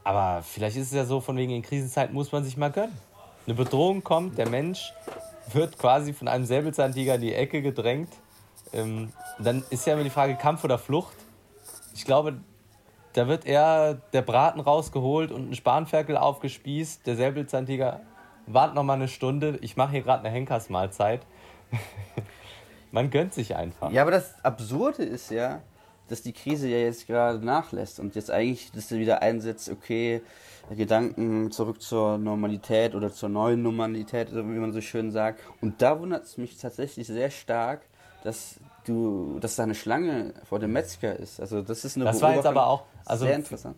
aber 0.05 0.43
vielleicht 0.43 0.77
ist 0.77 0.89
es 0.89 0.93
ja 0.93 1.05
so, 1.05 1.21
von 1.21 1.37
wegen 1.37 1.53
in 1.53 1.63
Krisenzeiten 1.63 2.15
muss 2.15 2.31
man 2.31 2.45
sich 2.45 2.57
mal 2.57 2.71
gönnen. 2.71 2.97
Eine 3.47 3.55
Bedrohung 3.55 4.05
kommt, 4.05 4.39
der 4.39 4.49
Mensch 4.49 4.93
wird 5.53 5.79
quasi 5.79 6.13
von 6.13 6.29
einem 6.29 6.45
Säbelzahntiger 6.45 7.15
in 7.15 7.21
die 7.21 7.35
Ecke 7.35 7.63
gedrängt. 7.63 8.13
Ähm, 8.73 9.13
dann 9.39 9.65
ist 9.71 9.87
ja 9.87 9.95
immer 9.95 10.05
die 10.05 10.11
Frage 10.11 10.37
Kampf 10.37 10.65
oder 10.65 10.79
Flucht. 10.79 11.17
Ich 11.95 12.05
glaube, 12.05 12.39
da 13.13 13.29
wird 13.29 13.47
eher 13.47 13.95
der 14.13 14.23
Braten 14.23 14.61
rausgeholt 14.61 15.33
und 15.33 15.51
ein 15.51 15.55
Spanferkel 15.55 16.17
aufgespießt. 16.17 17.07
Der 17.07 17.17
Säbelzahntiger 17.17 18.01
wartet 18.47 18.75
noch 18.75 18.83
mal 18.83 18.95
eine 18.95 19.09
Stunde. 19.09 19.59
Ich 19.63 19.77
mache 19.77 19.93
hier 19.93 20.03
gerade 20.03 20.25
eine 20.25 20.35
Henkersmahlzeit. 20.35 21.23
Man 22.93 23.11
gönnt 23.11 23.35
sich 23.35 23.57
einfach. 23.57 23.91
Ja, 23.91 24.03
aber 24.03 24.11
das 24.11 24.35
Absurde 24.45 25.03
ist 25.03 25.31
ja, 25.31 25.63
dass 26.09 26.23
die 26.23 26.33
Krise 26.33 26.69
ja 26.69 26.79
jetzt 26.79 27.07
gerade 27.07 27.45
nachlässt 27.45 28.01
und 28.01 28.15
jetzt 28.15 28.31
eigentlich, 28.31 28.71
dass 28.73 28.89
du 28.89 28.99
wieder 28.99 29.23
einsetzt, 29.23 29.71
okay, 29.71 30.23
Gedanken 30.71 31.51
zurück 31.53 31.81
zur 31.81 32.19
Normalität 32.19 32.95
oder 32.95 33.13
zur 33.13 33.29
neuen 33.29 33.63
Normalität, 33.63 34.35
wie 34.35 34.43
man 34.43 34.73
so 34.73 34.81
schön 34.81 35.11
sagt. 35.11 35.41
Und 35.61 35.81
da 35.81 36.01
wundert 36.01 36.25
es 36.25 36.39
mich 36.39 36.59
tatsächlich 36.59 37.07
sehr 37.07 37.31
stark, 37.31 37.83
dass 38.27 38.57
du, 38.85 39.39
dass 39.41 39.57
da 39.57 39.63
eine 39.63 39.75
Schlange 39.75 40.35
vor 40.45 40.59
dem 40.59 40.73
Metzger 40.73 41.17
ist. 41.17 41.41
Also 41.41 41.63
das 41.63 41.85
ist 41.85 41.97
eine 41.97 42.05
Das 42.05 42.21
war 42.21 42.35
jetzt 42.35 42.47
aber 42.47 42.67
auch 42.67 42.85
also 43.05 43.25
sehr 43.25 43.37
interessant. 43.37 43.77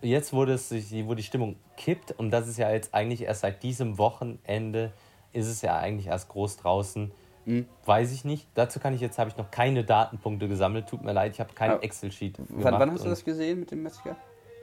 Jetzt 0.00 0.32
wurde 0.32 0.52
es, 0.52 0.70
wo 0.72 1.14
die 1.14 1.22
Stimmung 1.22 1.56
kippt 1.76 2.12
und 2.12 2.30
das 2.30 2.46
ist 2.46 2.58
ja 2.58 2.70
jetzt 2.70 2.94
eigentlich 2.94 3.22
erst 3.22 3.40
seit 3.40 3.62
diesem 3.62 3.98
Wochenende 3.98 4.92
ist 5.32 5.48
es 5.48 5.60
ja 5.62 5.76
eigentlich 5.76 6.06
erst 6.06 6.28
groß 6.28 6.56
draußen 6.58 7.10
hm. 7.48 7.64
Weiß 7.86 8.12
ich 8.12 8.26
nicht. 8.26 8.46
Dazu 8.54 8.78
kann 8.78 8.92
ich 8.92 9.00
jetzt, 9.00 9.18
habe 9.18 9.30
ich 9.30 9.36
noch 9.38 9.50
keine 9.50 9.82
Datenpunkte 9.82 10.48
gesammelt. 10.48 10.86
Tut 10.86 11.02
mir 11.02 11.14
leid, 11.14 11.32
ich 11.32 11.40
habe 11.40 11.54
kein 11.54 11.80
Excel-Sheet. 11.80 12.38
Wann, 12.50 12.74
wann 12.74 12.92
hast 12.92 13.06
du 13.06 13.08
das 13.08 13.24
gesehen 13.24 13.60
mit 13.60 13.70
dem 13.70 13.82
Metzger? 13.82 14.16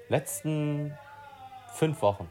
Letzten 0.08 0.93
fünf 1.74 2.00
Wochen. 2.04 2.30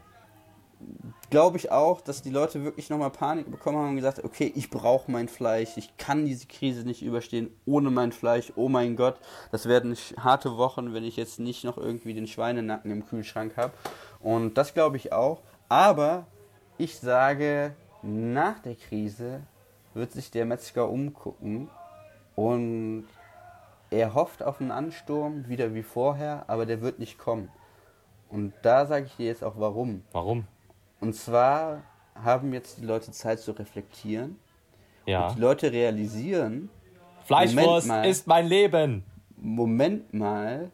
Glaube 1.29 1.57
ich 1.57 1.71
auch, 1.71 2.01
dass 2.01 2.21
die 2.21 2.29
Leute 2.29 2.63
wirklich 2.63 2.89
nochmal 2.89 3.09
Panik 3.09 3.49
bekommen 3.49 3.77
haben 3.77 3.89
und 3.89 3.95
gesagt, 3.95 4.23
okay, 4.23 4.51
ich 4.55 4.69
brauche 4.69 5.11
mein 5.11 5.27
Fleisch, 5.27 5.77
ich 5.77 5.97
kann 5.97 6.25
diese 6.25 6.47
Krise 6.47 6.85
nicht 6.85 7.01
überstehen 7.01 7.49
ohne 7.65 7.89
mein 7.89 8.11
Fleisch, 8.11 8.53
oh 8.55 8.69
mein 8.69 8.95
Gott, 8.95 9.15
das 9.51 9.67
werden 9.67 9.95
harte 10.17 10.57
Wochen, 10.57 10.93
wenn 10.93 11.03
ich 11.03 11.17
jetzt 11.17 11.39
nicht 11.39 11.63
noch 11.63 11.77
irgendwie 11.77 12.13
den 12.13 12.27
Schweinenacken 12.27 12.91
im 12.91 13.05
Kühlschrank 13.05 13.57
habe. 13.57 13.73
Und 14.19 14.57
das 14.57 14.73
glaube 14.73 14.97
ich 14.97 15.13
auch. 15.13 15.41
Aber 15.67 16.27
ich 16.77 16.99
sage, 16.99 17.73
nach 18.01 18.59
der 18.59 18.75
Krise 18.75 19.41
wird 19.93 20.11
sich 20.11 20.29
der 20.29 20.45
Metzger 20.45 20.89
umgucken 20.89 21.69
und 22.35 23.07
er 23.89 24.13
hofft 24.13 24.43
auf 24.43 24.59
einen 24.59 24.71
Ansturm, 24.71 25.47
wieder 25.47 25.73
wie 25.73 25.83
vorher, 25.83 26.43
aber 26.47 26.65
der 26.65 26.81
wird 26.81 26.99
nicht 26.99 27.17
kommen. 27.17 27.49
Und 28.29 28.53
da 28.61 28.85
sage 28.85 29.05
ich 29.05 29.15
dir 29.15 29.27
jetzt 29.27 29.43
auch 29.43 29.55
warum. 29.57 30.03
Warum? 30.11 30.45
Und 30.99 31.15
zwar 31.15 31.83
haben 32.15 32.53
jetzt 32.53 32.79
die 32.79 32.85
Leute 32.85 33.11
Zeit 33.11 33.39
zu 33.39 33.51
reflektieren. 33.51 34.39
Ja. 35.05 35.27
Und 35.27 35.37
die 35.37 35.41
Leute 35.41 35.71
realisieren. 35.71 36.69
Fleischwurst 37.25 37.87
mal, 37.87 38.05
ist 38.05 38.27
mein 38.27 38.47
Leben. 38.47 39.03
Moment 39.37 40.13
mal. 40.13 40.71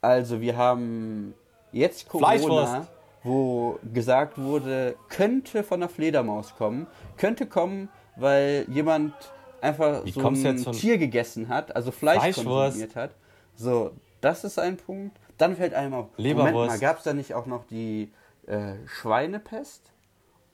Also 0.00 0.40
wir 0.40 0.56
haben 0.56 1.34
jetzt 1.72 2.08
Corona 2.08 2.86
wo 3.26 3.78
gesagt 3.92 4.38
wurde, 4.38 4.94
könnte 5.08 5.64
von 5.64 5.80
der 5.80 5.88
Fledermaus 5.88 6.54
kommen. 6.54 6.86
Könnte 7.16 7.46
kommen, 7.46 7.88
weil 8.14 8.66
jemand 8.70 9.14
einfach 9.60 10.04
Wie 10.04 10.12
so 10.12 10.26
ein 10.26 10.72
Tier 10.72 10.96
gegessen 10.96 11.48
hat, 11.48 11.74
also 11.74 11.90
Fleisch 11.90 12.20
Fleischwurst. 12.20 12.46
konsumiert 12.46 12.96
hat. 12.96 13.10
So, 13.56 13.90
das 14.20 14.44
ist 14.44 14.58
ein 14.58 14.76
Punkt. 14.76 15.18
Dann 15.38 15.56
fällt 15.56 15.74
einem 15.74 15.94
auf, 15.94 16.06
Leberwurst. 16.16 16.52
Moment 16.52 16.70
mal, 16.70 16.78
gab 16.78 16.98
es 16.98 17.04
da 17.04 17.12
nicht 17.12 17.34
auch 17.34 17.46
noch 17.46 17.64
die 17.64 18.10
äh, 18.46 18.74
Schweinepest? 18.86 19.92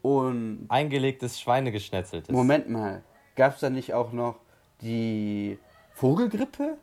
Und 0.03 0.67
Eingelegtes 0.69 1.41
Schweinegeschnetzeltes. 1.41 2.35
Moment 2.35 2.69
mal, 2.69 3.03
gab 3.37 3.55
es 3.55 3.61
da 3.61 3.71
nicht 3.71 3.95
auch 3.95 4.13
noch 4.13 4.37
die 4.81 5.59
Vogelgrippe? 5.95 6.77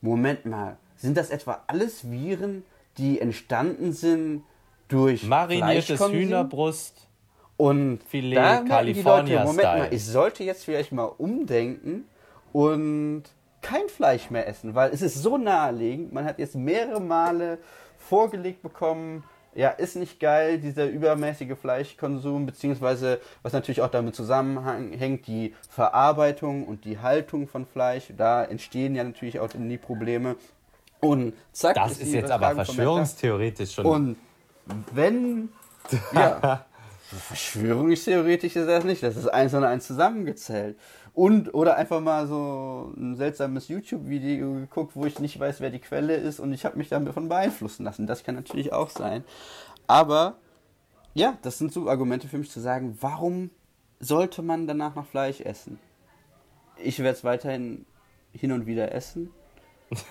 Moment 0.00 0.46
mal, 0.46 0.78
sind 0.96 1.16
das 1.16 1.30
etwa 1.30 1.62
alles 1.66 2.10
Viren, 2.10 2.64
die 2.96 3.20
entstanden 3.20 3.92
sind 3.92 4.44
durch 4.88 5.24
Mariniertes? 5.24 6.00
Hühnerbrust. 6.00 7.08
Und 7.56 8.02
Filet 8.02 8.36
da 8.36 8.42
merken 8.42 8.64
die 8.64 8.70
California 8.70 9.34
Leute, 9.44 9.46
Moment 9.46 9.62
mal, 9.62 9.78
Style. 9.84 9.94
ich 9.94 10.04
sollte 10.04 10.44
jetzt 10.44 10.64
vielleicht 10.64 10.92
mal 10.92 11.04
umdenken 11.04 12.04
und 12.52 13.24
kein 13.62 13.88
Fleisch 13.88 14.30
mehr 14.30 14.48
essen, 14.48 14.74
weil 14.74 14.92
es 14.92 15.02
ist 15.02 15.22
so 15.22 15.38
naheliegend. 15.38 16.12
Man 16.12 16.24
hat 16.24 16.38
jetzt 16.38 16.54
mehrere 16.56 17.00
Male 17.00 17.58
vorgelegt 17.98 18.62
bekommen, 18.62 19.24
ja, 19.54 19.70
ist 19.70 19.96
nicht 19.96 20.20
geil, 20.20 20.58
dieser 20.58 20.86
übermäßige 20.86 21.56
Fleischkonsum, 21.56 22.46
beziehungsweise 22.46 23.20
was 23.42 23.52
natürlich 23.52 23.82
auch 23.82 23.90
damit 23.90 24.14
zusammenhängt, 24.14 25.26
die 25.26 25.54
Verarbeitung 25.68 26.66
und 26.66 26.84
die 26.84 26.98
Haltung 26.98 27.48
von 27.48 27.66
Fleisch. 27.66 28.12
Da 28.16 28.44
entstehen 28.44 28.94
ja 28.94 29.04
natürlich 29.04 29.40
auch 29.40 29.48
die 29.52 29.78
Probleme. 29.78 30.36
Und 31.00 31.34
zack, 31.52 31.74
Das 31.74 31.92
ist 31.92 32.12
die 32.12 32.16
jetzt 32.16 32.30
aber 32.30 32.54
verschwörungstheoretisch 32.54 33.74
schon. 33.74 33.86
und 33.86 34.16
wenn. 34.92 35.50
Ja. 36.12 36.64
Verschwörungstheoretisch 37.18 38.56
ist 38.56 38.66
das 38.66 38.84
nicht. 38.84 39.02
Das 39.02 39.16
ist 39.16 39.28
eins 39.28 39.54
und 39.54 39.64
eins 39.64 39.86
zusammengezählt. 39.86 40.78
Und, 41.12 41.54
oder 41.54 41.76
einfach 41.76 42.00
mal 42.00 42.26
so 42.26 42.92
ein 42.96 43.14
seltsames 43.16 43.68
YouTube-Video 43.68 44.54
geguckt, 44.54 44.96
wo 44.96 45.04
ich 45.06 45.20
nicht 45.20 45.38
weiß, 45.38 45.60
wer 45.60 45.70
die 45.70 45.78
Quelle 45.78 46.16
ist 46.16 46.40
und 46.40 46.52
ich 46.52 46.64
habe 46.64 46.76
mich 46.76 46.88
davon 46.88 47.28
beeinflussen 47.28 47.84
lassen. 47.84 48.06
Das 48.06 48.24
kann 48.24 48.34
natürlich 48.34 48.72
auch 48.72 48.90
sein. 48.90 49.24
Aber, 49.86 50.38
ja, 51.14 51.38
das 51.42 51.58
sind 51.58 51.72
so 51.72 51.88
Argumente 51.88 52.26
für 52.26 52.38
mich 52.38 52.50
zu 52.50 52.60
sagen, 52.60 52.98
warum 53.00 53.50
sollte 54.00 54.42
man 54.42 54.66
danach 54.66 54.96
noch 54.96 55.06
Fleisch 55.06 55.40
essen? 55.40 55.78
Ich 56.76 56.98
werde 56.98 57.16
es 57.16 57.22
weiterhin 57.22 57.86
hin 58.32 58.50
und 58.50 58.66
wieder 58.66 58.92
essen. 58.92 59.30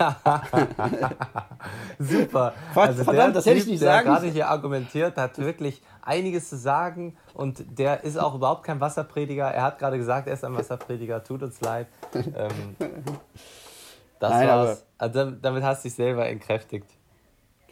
Super. 1.99 2.53
Verdammt, 2.73 3.35
das 3.35 3.45
hätte 3.45 3.57
ich 3.57 3.67
nicht 3.67 3.81
der 3.81 3.91
sagen 3.91 4.05
gerade 4.07 4.21
sollen. 4.21 4.33
hier 4.33 4.49
argumentiert, 4.49 5.17
hat 5.17 5.37
wirklich 5.37 5.81
einiges 6.01 6.49
zu 6.49 6.57
sagen 6.57 7.15
und 7.33 7.63
der 7.79 8.03
ist 8.03 8.17
auch 8.17 8.35
überhaupt 8.35 8.63
kein 8.63 8.79
Wasserprediger. 8.79 9.45
Er 9.47 9.63
hat 9.63 9.79
gerade 9.79 9.97
gesagt, 9.97 10.27
er 10.27 10.33
ist 10.33 10.43
ein 10.43 10.55
Wasserprediger. 10.55 11.23
Tut 11.23 11.43
uns 11.43 11.59
leid. 11.61 11.87
Ähm, 12.13 12.75
das 14.19 14.31
Nein, 14.31 14.47
war's. 14.47 14.85
Also, 14.97 15.19
damit- 15.19 15.43
damit 15.45 15.63
hast 15.63 15.83
du 15.83 15.87
dich 15.89 15.95
selber 15.95 16.27
entkräftigt. 16.27 16.89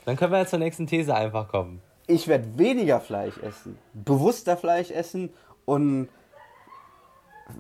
Dann 0.05 0.15
können 0.17 0.31
wir 0.31 0.39
jetzt 0.39 0.49
zur 0.49 0.59
nächsten 0.59 0.87
These 0.87 1.13
einfach 1.15 1.47
kommen. 1.47 1.81
ich 2.07 2.27
werde 2.27 2.57
weniger 2.57 2.99
Fleisch 2.99 3.37
essen, 3.37 3.77
bewusster 3.93 4.57
Fleisch 4.57 4.89
essen 4.91 5.31
und 5.65 6.09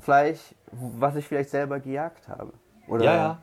Fleisch, 0.01 0.39
was 0.71 1.15
ich 1.15 1.27
vielleicht 1.27 1.49
selber 1.51 1.79
gejagt 1.79 2.27
habe. 2.27 2.51
Oder 2.87 3.03
Ja, 3.05 3.15
ja. 3.15 3.37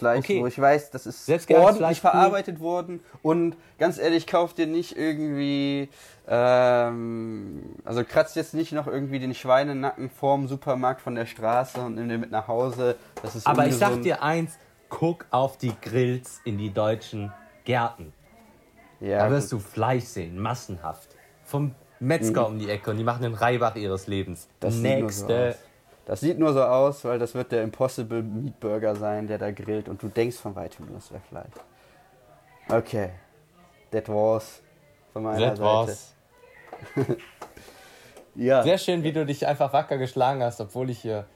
Fleisch, 0.00 0.18
Okay. 0.24 0.40
wo 0.42 0.46
ich 0.46 0.60
weiß, 0.60 0.90
das 0.90 1.06
ist 1.06 1.28
ordentlich 1.28 1.46
Fleisch, 1.76 1.98
cool. 1.98 2.10
verarbeitet 2.10 2.58
worden. 2.60 3.00
Und 3.22 3.56
ganz 3.78 3.98
ehrlich, 3.98 4.26
kauf 4.26 4.54
dir 4.54 4.66
nicht 4.66 4.96
irgendwie, 4.96 5.88
ähm, 6.26 7.60
also 7.84 8.02
kratzt 8.04 8.34
jetzt 8.36 8.54
nicht 8.54 8.72
noch 8.72 8.86
irgendwie 8.86 9.18
den 9.18 9.34
Schweinenacken 9.34 10.10
vorm 10.10 10.48
Supermarkt 10.48 11.00
von 11.00 11.14
der 11.14 11.26
Straße 11.26 11.80
und 11.80 11.94
nimm 11.96 12.08
den 12.08 12.20
mit 12.20 12.30
nach 12.30 12.48
Hause. 12.48 12.96
Das 13.22 13.36
ist 13.36 13.46
Aber 13.46 13.66
ich 13.66 13.74
sag 13.76 13.88
ungesund. 13.88 14.04
dir 14.06 14.22
eins, 14.22 14.58
guck 14.88 15.26
auf 15.30 15.56
die 15.58 15.72
Grills 15.80 16.40
in 16.44 16.58
die 16.58 16.72
deutschen 16.72 17.32
Gärten. 17.64 18.12
ja, 19.00 19.18
Da 19.18 19.30
wirst 19.30 19.50
gut. 19.50 19.60
du 19.60 19.64
Fleisch 19.64 20.04
sehen, 20.04 20.38
massenhaft. 20.38 21.08
Vom 21.44 21.74
Metzger 22.00 22.46
um 22.46 22.58
die 22.58 22.70
Ecke 22.70 22.90
und 22.90 22.96
die 22.96 23.04
machen 23.04 23.22
den 23.22 23.34
Reibach 23.34 23.76
ihres 23.76 24.06
Lebens. 24.06 24.48
Das 24.60 24.74
Nächste. 24.76 25.56
Das 26.10 26.18
sieht 26.18 26.40
nur 26.40 26.52
so 26.52 26.60
aus, 26.60 27.04
weil 27.04 27.20
das 27.20 27.36
wird 27.36 27.52
der 27.52 27.62
Impossible 27.62 28.20
Meat 28.20 28.58
Burger 28.58 28.96
sein, 28.96 29.28
der 29.28 29.38
da 29.38 29.52
grillt 29.52 29.88
und 29.88 30.02
du 30.02 30.08
denkst 30.08 30.38
von 30.38 30.56
weitem, 30.56 30.92
das 30.92 31.12
wäre 31.12 31.22
Fleisch. 31.28 31.54
Okay. 32.68 33.10
That 33.92 34.08
was 34.08 34.60
von 35.12 35.22
meiner 35.22 35.38
That 35.38 35.58
Seite. 35.58 35.62
war's. 35.62 36.14
Ja. 38.34 38.64
Sehr 38.64 38.78
schön, 38.78 39.04
wie 39.04 39.12
du 39.12 39.24
dich 39.24 39.46
einfach 39.46 39.72
wacker 39.72 39.98
geschlagen 39.98 40.42
hast, 40.42 40.60
obwohl 40.60 40.90
ich 40.90 41.00
hier 41.00 41.26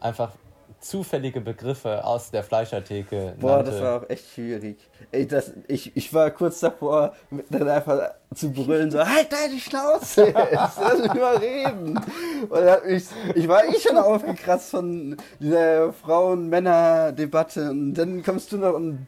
einfach 0.00 0.32
zufällige 0.80 1.40
Begriffe 1.40 2.04
aus 2.04 2.30
der 2.30 2.44
Fleischertheke 2.44 3.34
Boah, 3.38 3.56
nannte. 3.56 3.70
das 3.72 3.82
war 3.82 4.00
auch 4.00 4.08
echt 4.08 4.32
schwierig. 4.32 4.78
Ey, 5.10 5.26
das, 5.26 5.52
ich, 5.66 5.96
ich 5.96 6.12
war 6.14 6.30
kurz 6.30 6.60
davor, 6.60 7.14
dann 7.50 7.68
einfach 7.68 8.10
zu 8.34 8.52
brüllen, 8.52 8.90
so, 8.90 8.98
halt 8.98 9.32
deine 9.32 9.58
Schnauze 9.58 10.26
jetzt, 10.26 10.78
lass 10.80 10.98
mich 10.98 11.14
mal 11.14 11.36
reden. 11.36 11.98
Und 12.48 12.86
mich, 12.86 13.04
ich 13.34 13.48
war 13.48 13.64
eh 13.64 13.78
schon 13.80 13.96
aufgekratzt 13.96 14.70
von 14.70 15.16
dieser 15.40 15.92
Frauen-Männer-Debatte 15.92 17.70
und 17.70 17.94
dann 17.94 18.22
kommst 18.22 18.52
du 18.52 18.58
noch 18.58 18.74
und 18.74 19.06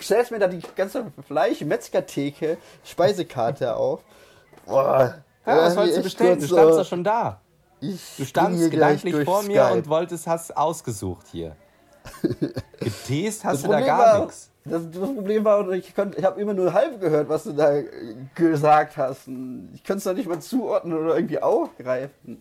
stellst 0.00 0.30
mir 0.30 0.38
da 0.38 0.48
die 0.48 0.62
ganze 0.76 1.06
Fleisch-Metzgertheke, 1.26 2.58
Speisekarte 2.84 3.74
auf. 3.74 4.02
Boah. 4.66 5.22
ja, 5.46 5.56
was 5.56 5.76
wolltest 5.76 5.98
du 5.98 6.02
bestellen? 6.02 6.40
Du 6.40 6.46
standst 6.46 6.78
doch 6.78 6.86
schon 6.86 7.02
da. 7.02 7.40
Du 7.80 8.24
standst 8.24 8.70
gedanklich 8.70 9.24
vor 9.24 9.42
mir 9.42 9.70
und 9.72 9.88
wolltest, 9.88 10.26
hast 10.26 10.56
ausgesucht 10.56 11.26
hier. 11.30 11.56
Geteest 12.80 13.44
hast 13.44 13.64
du 13.64 13.68
da 13.68 13.80
gar 13.80 13.98
war, 13.98 14.20
nichts. 14.20 14.50
Das, 14.64 14.82
das 14.90 15.14
Problem 15.14 15.44
war, 15.44 15.68
ich, 15.70 15.94
ich 16.16 16.24
habe 16.24 16.40
immer 16.40 16.54
nur 16.54 16.72
halb 16.72 17.00
gehört, 17.00 17.28
was 17.28 17.44
du 17.44 17.52
da 17.52 17.80
gesagt 18.34 18.96
hast. 18.96 19.28
Ich 19.74 19.84
konnte 19.84 19.98
es 19.98 20.04
doch 20.04 20.14
nicht 20.14 20.28
mal 20.28 20.40
zuordnen 20.40 20.98
oder 20.98 21.16
irgendwie 21.16 21.40
aufgreifen. 21.40 22.40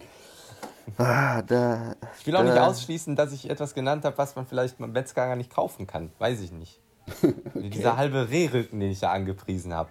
Ah, 0.97 1.41
da, 1.41 1.95
Ich 2.19 2.26
will 2.26 2.36
auch 2.36 2.43
nicht 2.43 2.56
da- 2.56 2.67
ausschließen, 2.67 3.15
dass 3.15 3.34
ich 3.34 3.50
etwas 3.50 3.73
genannt 3.73 4.06
habe, 4.06 4.17
was 4.17 4.36
man 4.36 4.45
vielleicht 4.47 4.78
beim 4.78 4.91
Metzger 4.93 5.28
gar 5.28 5.36
nicht 5.36 5.54
kaufen 5.54 5.86
kann. 5.86 6.12
Weiß 6.17 6.39
ich 6.41 6.52
nicht. 6.52 6.80
Wie 7.54 7.69
Dieser 7.69 7.97
halbe 7.97 8.30
Rehrücken, 8.30 8.80
den 8.80 8.91
ich 8.91 9.00
da 9.00 9.12
angepriesen 9.12 9.73
habe. 9.73 9.89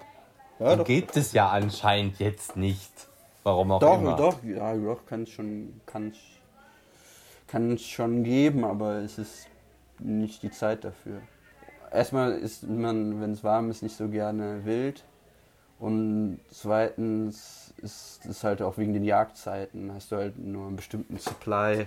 Ja, 0.58 0.74
Den 0.76 0.84
gibt 0.84 1.16
es 1.16 1.32
ja 1.32 1.48
anscheinend 1.50 2.18
jetzt 2.18 2.56
nicht. 2.56 2.90
Warum 3.46 3.70
auch 3.70 3.78
doch, 3.78 4.00
immer. 4.00 4.16
doch, 4.16 4.42
ja, 4.42 4.74
doch, 4.74 5.06
kann 5.06 5.22
es 5.22 5.30
schon, 5.30 5.80
kann's, 5.86 6.16
kann's 7.46 7.82
schon 7.82 8.24
geben, 8.24 8.64
aber 8.64 8.96
es 8.96 9.18
ist 9.18 9.46
nicht 10.00 10.42
die 10.42 10.50
Zeit 10.50 10.82
dafür. 10.82 11.20
Erstmal 11.92 12.32
ist 12.32 12.68
man, 12.68 13.20
wenn 13.20 13.30
es 13.30 13.44
warm 13.44 13.70
ist, 13.70 13.84
nicht 13.84 13.96
so 13.96 14.08
gerne 14.08 14.64
wild. 14.64 15.04
Und 15.78 16.40
zweitens 16.50 17.72
ist 17.76 18.26
es 18.26 18.42
halt 18.42 18.62
auch 18.62 18.78
wegen 18.78 18.94
den 18.94 19.04
Jagdzeiten, 19.04 19.92
hast 19.94 20.10
du 20.10 20.16
halt 20.16 20.36
nur 20.38 20.66
einen 20.66 20.74
bestimmten 20.74 21.16
Supply. 21.16 21.86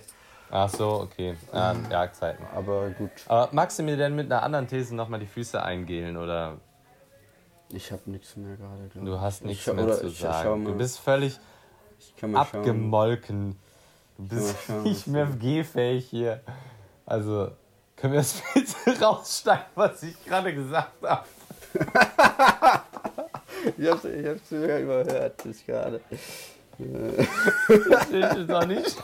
Ach 0.52 0.70
so, 0.70 1.02
okay. 1.02 1.36
Ja, 1.52 1.76
Jagdzeiten. 1.92 2.46
Aber 2.56 2.90
gut, 2.92 3.12
Aber 3.28 3.50
magst 3.52 3.78
du 3.80 3.84
mir 3.84 3.98
denn 3.98 4.16
mit 4.16 4.32
einer 4.32 4.44
anderen 4.44 4.66
These 4.66 4.96
nochmal 4.96 5.20
die 5.20 5.28
Füße 5.28 5.62
eingehlen 5.62 6.16
oder 6.16 6.56
ich 7.72 7.92
habe 7.92 8.04
nichts 8.06 8.38
mehr 8.38 8.56
gerade. 8.56 8.90
du 8.96 9.20
hast 9.20 9.42
Ich 9.42 9.48
nichts 9.48 9.74
mehr 9.74 9.92
zu 9.92 10.08
sagen? 10.08 10.64
Du 10.64 10.74
bist 10.76 11.00
völlig 11.00 11.38
abgemolken. 12.34 13.58
Du 14.18 14.36
bist 14.36 14.70
nicht 14.84 15.08
mehr 15.08 15.28
gehfähig 15.28 16.08
hier. 16.10 16.42
Also, 17.06 17.52
können 17.96 18.14
wir 18.14 18.20
das 18.20 18.42
bitte 18.54 19.02
raussteigen, 19.02 19.64
was 19.76 20.04
ich 20.04 20.26
gerade 20.26 20.54
gesagt 20.54 20.92
habe? 21.04 21.26
Ich 23.78 23.90
hab's, 23.90 24.06
ich 24.06 24.26
hab's 24.26 24.50
sogar 24.50 24.80
überhört 24.80 25.44
bis 25.44 25.66
gerade. 25.66 26.00
Das 26.78 28.12
jetzt 28.12 28.52
auch 28.52 28.66
nicht. 28.66 29.04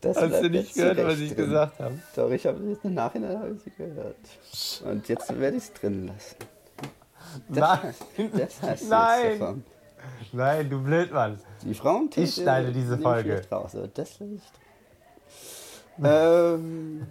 Das 0.00 0.16
Hast 0.16 0.42
du 0.42 0.50
nicht 0.50 0.64
jetzt 0.68 0.74
gehört, 0.74 0.98
was 1.04 1.18
ich 1.18 1.34
drin. 1.34 1.44
gesagt 1.46 1.78
habe? 1.78 1.98
Doch, 2.16 2.30
ich 2.30 2.46
habe 2.46 2.58
es 2.72 2.78
im 2.84 2.94
Nachhinein 2.94 3.38
hab 3.38 3.76
gehört. 3.76 4.16
Und 4.84 5.08
jetzt 5.08 5.38
werde 5.38 5.56
ich 5.56 5.64
es 5.64 5.72
drin 5.72 6.06
lassen. 6.06 6.36
Nein, 7.48 7.94
Das 8.32 8.80
du 8.80 8.86
Nein. 8.88 9.38
davon. 9.38 9.64
nein, 10.32 10.70
du 10.70 10.82
Blödmann. 10.82 11.38
Die 11.62 11.74
Frauen 11.74 12.08
Ich 12.16 12.34
schneide 12.34 12.72
diese 12.72 12.98
Folge. 12.98 13.42
Raus, 13.50 13.76
das 13.94 14.16
drin. 14.18 14.40
ähm, 16.04 17.06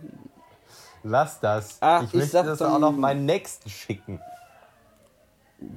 Lass 1.03 1.39
das. 1.39 1.77
Ah, 1.81 2.01
ich 2.03 2.13
ich 2.13 2.19
möchte 2.19 2.43
das 2.43 2.59
dann- 2.59 2.71
auch 2.73 2.79
noch 2.79 2.91
meinen 2.91 3.25
Nächsten 3.25 3.69
schicken. 3.69 4.19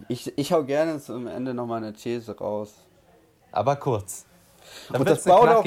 ich, 0.08 0.36
ich 0.36 0.52
hau 0.52 0.64
gerne 0.64 1.00
zum 1.00 1.26
Ende 1.26 1.54
nochmal 1.54 1.78
eine 1.78 1.92
These 1.92 2.36
raus. 2.36 2.74
Aber 3.52 3.76
kurz. 3.76 4.24
Dann 4.90 5.02
Und 5.02 5.10
das, 5.10 5.24
baut 5.24 5.48
auch, 5.48 5.64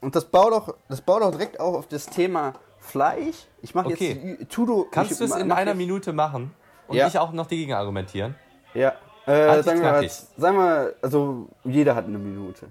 und 0.00 0.14
das 0.14 0.24
baut 0.26 0.52
auch, 0.52 0.74
das 0.88 1.00
baut 1.00 1.22
auch 1.22 1.30
direkt 1.32 1.58
auch 1.60 1.74
auf 1.74 1.88
das 1.88 2.06
Thema 2.06 2.52
Fleisch. 2.78 3.46
Ich 3.62 3.74
mache 3.74 3.88
Okay. 3.88 4.36
jetzt 4.38 4.52
Tudo. 4.52 4.86
Kannst 4.90 5.18
du 5.20 5.24
es 5.24 5.34
in 5.34 5.50
einer 5.50 5.74
Minute 5.74 6.12
machen? 6.12 6.54
Und 6.88 6.96
Ja. 6.96 7.08
ich 7.08 7.18
auch 7.18 7.32
noch 7.32 7.46
die 7.46 7.56
Gegend 7.58 7.74
argumentieren? 7.74 8.34
Ja. 8.74 8.94
Äh, 9.26 9.48
Halt 9.48 9.64
sagen, 9.64 9.80
wir, 9.80 10.08
sagen 10.36 10.56
wir, 10.58 10.94
also 11.00 11.48
jeder 11.64 11.94
hat 11.94 12.04
eine 12.06 12.18
Minute. 12.18 12.66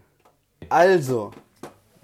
Also, 0.70 1.32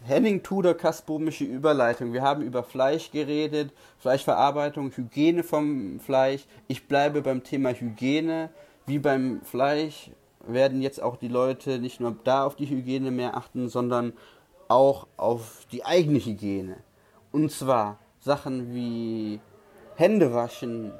Henning 0.03 0.41
Tudor 0.41 0.73
kasbomische 0.73 1.43
Überleitung. 1.43 2.13
Wir 2.13 2.21
haben 2.21 2.41
über 2.41 2.63
Fleisch 2.63 3.11
geredet, 3.11 3.71
Fleischverarbeitung, 3.99 4.91
Hygiene 4.95 5.43
vom 5.43 5.99
Fleisch. 5.99 6.45
Ich 6.67 6.87
bleibe 6.87 7.21
beim 7.21 7.43
Thema 7.43 7.71
Hygiene. 7.73 8.49
Wie 8.87 8.97
beim 8.97 9.41
Fleisch 9.43 10.09
werden 10.47 10.81
jetzt 10.81 11.01
auch 11.01 11.17
die 11.17 11.27
Leute 11.27 11.77
nicht 11.79 11.99
nur 11.99 12.15
da 12.23 12.43
auf 12.45 12.55
die 12.55 12.67
Hygiene 12.67 13.11
mehr 13.11 13.37
achten, 13.37 13.69
sondern 13.69 14.13
auch 14.67 15.05
auf 15.17 15.65
die 15.71 15.85
eigene 15.85 16.19
Hygiene. 16.19 16.77
Und 17.31 17.51
zwar 17.51 17.99
Sachen 18.19 18.73
wie 18.73 19.39
Hände 19.95 20.33
waschen 20.33 20.91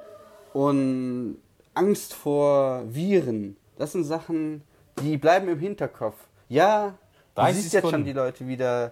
und 0.54 1.38
Angst 1.74 2.14
vor 2.14 2.84
Viren. 2.88 3.58
Das 3.78 3.94
sind 3.94 4.04
Sachen, 4.04 4.64
die 5.02 5.18
bleiben 5.18 5.48
im 5.48 5.60
Hinterkopf. 5.60 6.28
Ja, 6.48 6.98
du 7.36 7.46
siehst 7.54 7.74
jetzt 7.74 7.90
schon 7.90 8.04
die 8.04 8.14
Leute 8.14 8.48
wieder 8.48 8.92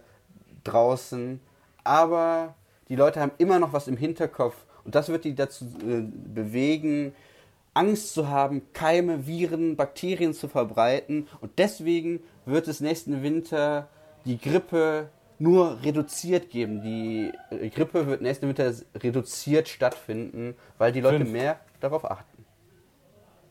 draußen, 0.63 1.39
aber 1.84 2.56
die 2.89 2.96
Leute 2.96 3.20
haben 3.20 3.32
immer 3.38 3.60
noch 3.60 3.74
was 3.74 3.88
im 3.88 3.98
Hinterkopf 3.98 4.56
und 4.86 4.96
das 4.96 5.10
wird 5.10 5.26
die 5.26 5.36
dazu 5.36 5.65
äh, 5.86 6.02
bewegen, 6.02 7.13
Angst 7.74 8.13
zu 8.13 8.30
haben, 8.30 8.62
Keime, 8.74 9.28
Viren, 9.28 9.76
Bakterien 9.76 10.34
zu 10.34 10.48
verbreiten 10.48 11.28
und 11.41 11.60
deswegen 11.60 12.22
wird 12.46 12.67
es 12.67 12.80
nächsten 12.80 13.22
Winter 13.22 13.89
die 14.26 14.39
Grippe 14.39 15.10
nur 15.39 15.82
reduziert 15.84 16.50
geben. 16.50 16.82
Die 16.82 17.32
äh, 17.52 17.69
Grippe 17.69 18.08
wird 18.08 18.21
nächsten 18.21 18.47
Winter 18.47 18.73
reduziert 18.95 19.67
stattfinden, 19.67 20.56
weil 20.78 20.91
die 20.91 21.02
Leute 21.02 21.19
Fünf. 21.19 21.32
mehr 21.32 21.60
darauf 21.80 22.10
achten. 22.10 22.45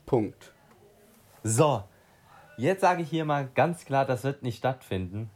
Punkt. 0.04 0.52
So, 1.42 1.82
jetzt 2.56 2.80
sage 2.80 3.02
ich 3.02 3.10
hier 3.10 3.24
mal 3.24 3.48
ganz 3.54 3.84
klar, 3.84 4.04
das 4.04 4.24
wird 4.24 4.42
nicht 4.42 4.58
stattfinden. 4.58 5.30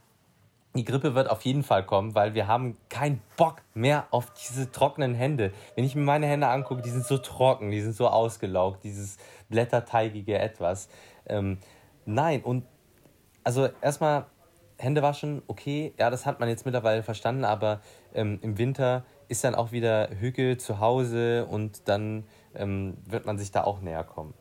Die 0.76 0.84
Grippe 0.84 1.16
wird 1.16 1.28
auf 1.28 1.42
jeden 1.42 1.64
Fall 1.64 1.84
kommen, 1.84 2.14
weil 2.14 2.34
wir 2.34 2.46
haben 2.46 2.76
keinen 2.88 3.20
Bock 3.36 3.62
mehr 3.74 4.06
auf 4.12 4.32
diese 4.34 4.70
trockenen 4.70 5.14
Hände. 5.14 5.52
Wenn 5.74 5.84
ich 5.84 5.96
mir 5.96 6.02
meine 6.02 6.26
Hände 6.26 6.46
angucke, 6.46 6.82
die 6.82 6.90
sind 6.90 7.04
so 7.04 7.18
trocken, 7.18 7.72
die 7.72 7.80
sind 7.80 7.96
so 7.96 8.06
ausgelaugt, 8.06 8.84
dieses 8.84 9.16
blätterteigige 9.48 10.38
Etwas. 10.38 10.88
Ähm, 11.26 11.58
nein, 12.06 12.42
und 12.42 12.64
also 13.42 13.68
erstmal 13.80 14.26
Hände 14.80 15.02
waschen, 15.02 15.42
okay, 15.46 15.92
ja, 15.98 16.10
das 16.10 16.26
hat 16.26 16.40
man 16.40 16.48
jetzt 16.48 16.64
mittlerweile 16.64 17.02
verstanden, 17.02 17.44
aber 17.44 17.80
ähm, 18.14 18.38
im 18.42 18.58
Winter 18.58 19.04
ist 19.28 19.44
dann 19.44 19.54
auch 19.54 19.72
wieder 19.72 20.08
Hügel 20.18 20.56
zu 20.56 20.80
Hause 20.80 21.46
und 21.46 21.88
dann 21.88 22.24
ähm, 22.54 22.96
wird 23.04 23.26
man 23.26 23.38
sich 23.38 23.52
da 23.52 23.64
auch 23.64 23.80
näher 23.80 24.04
kommen. 24.04 24.34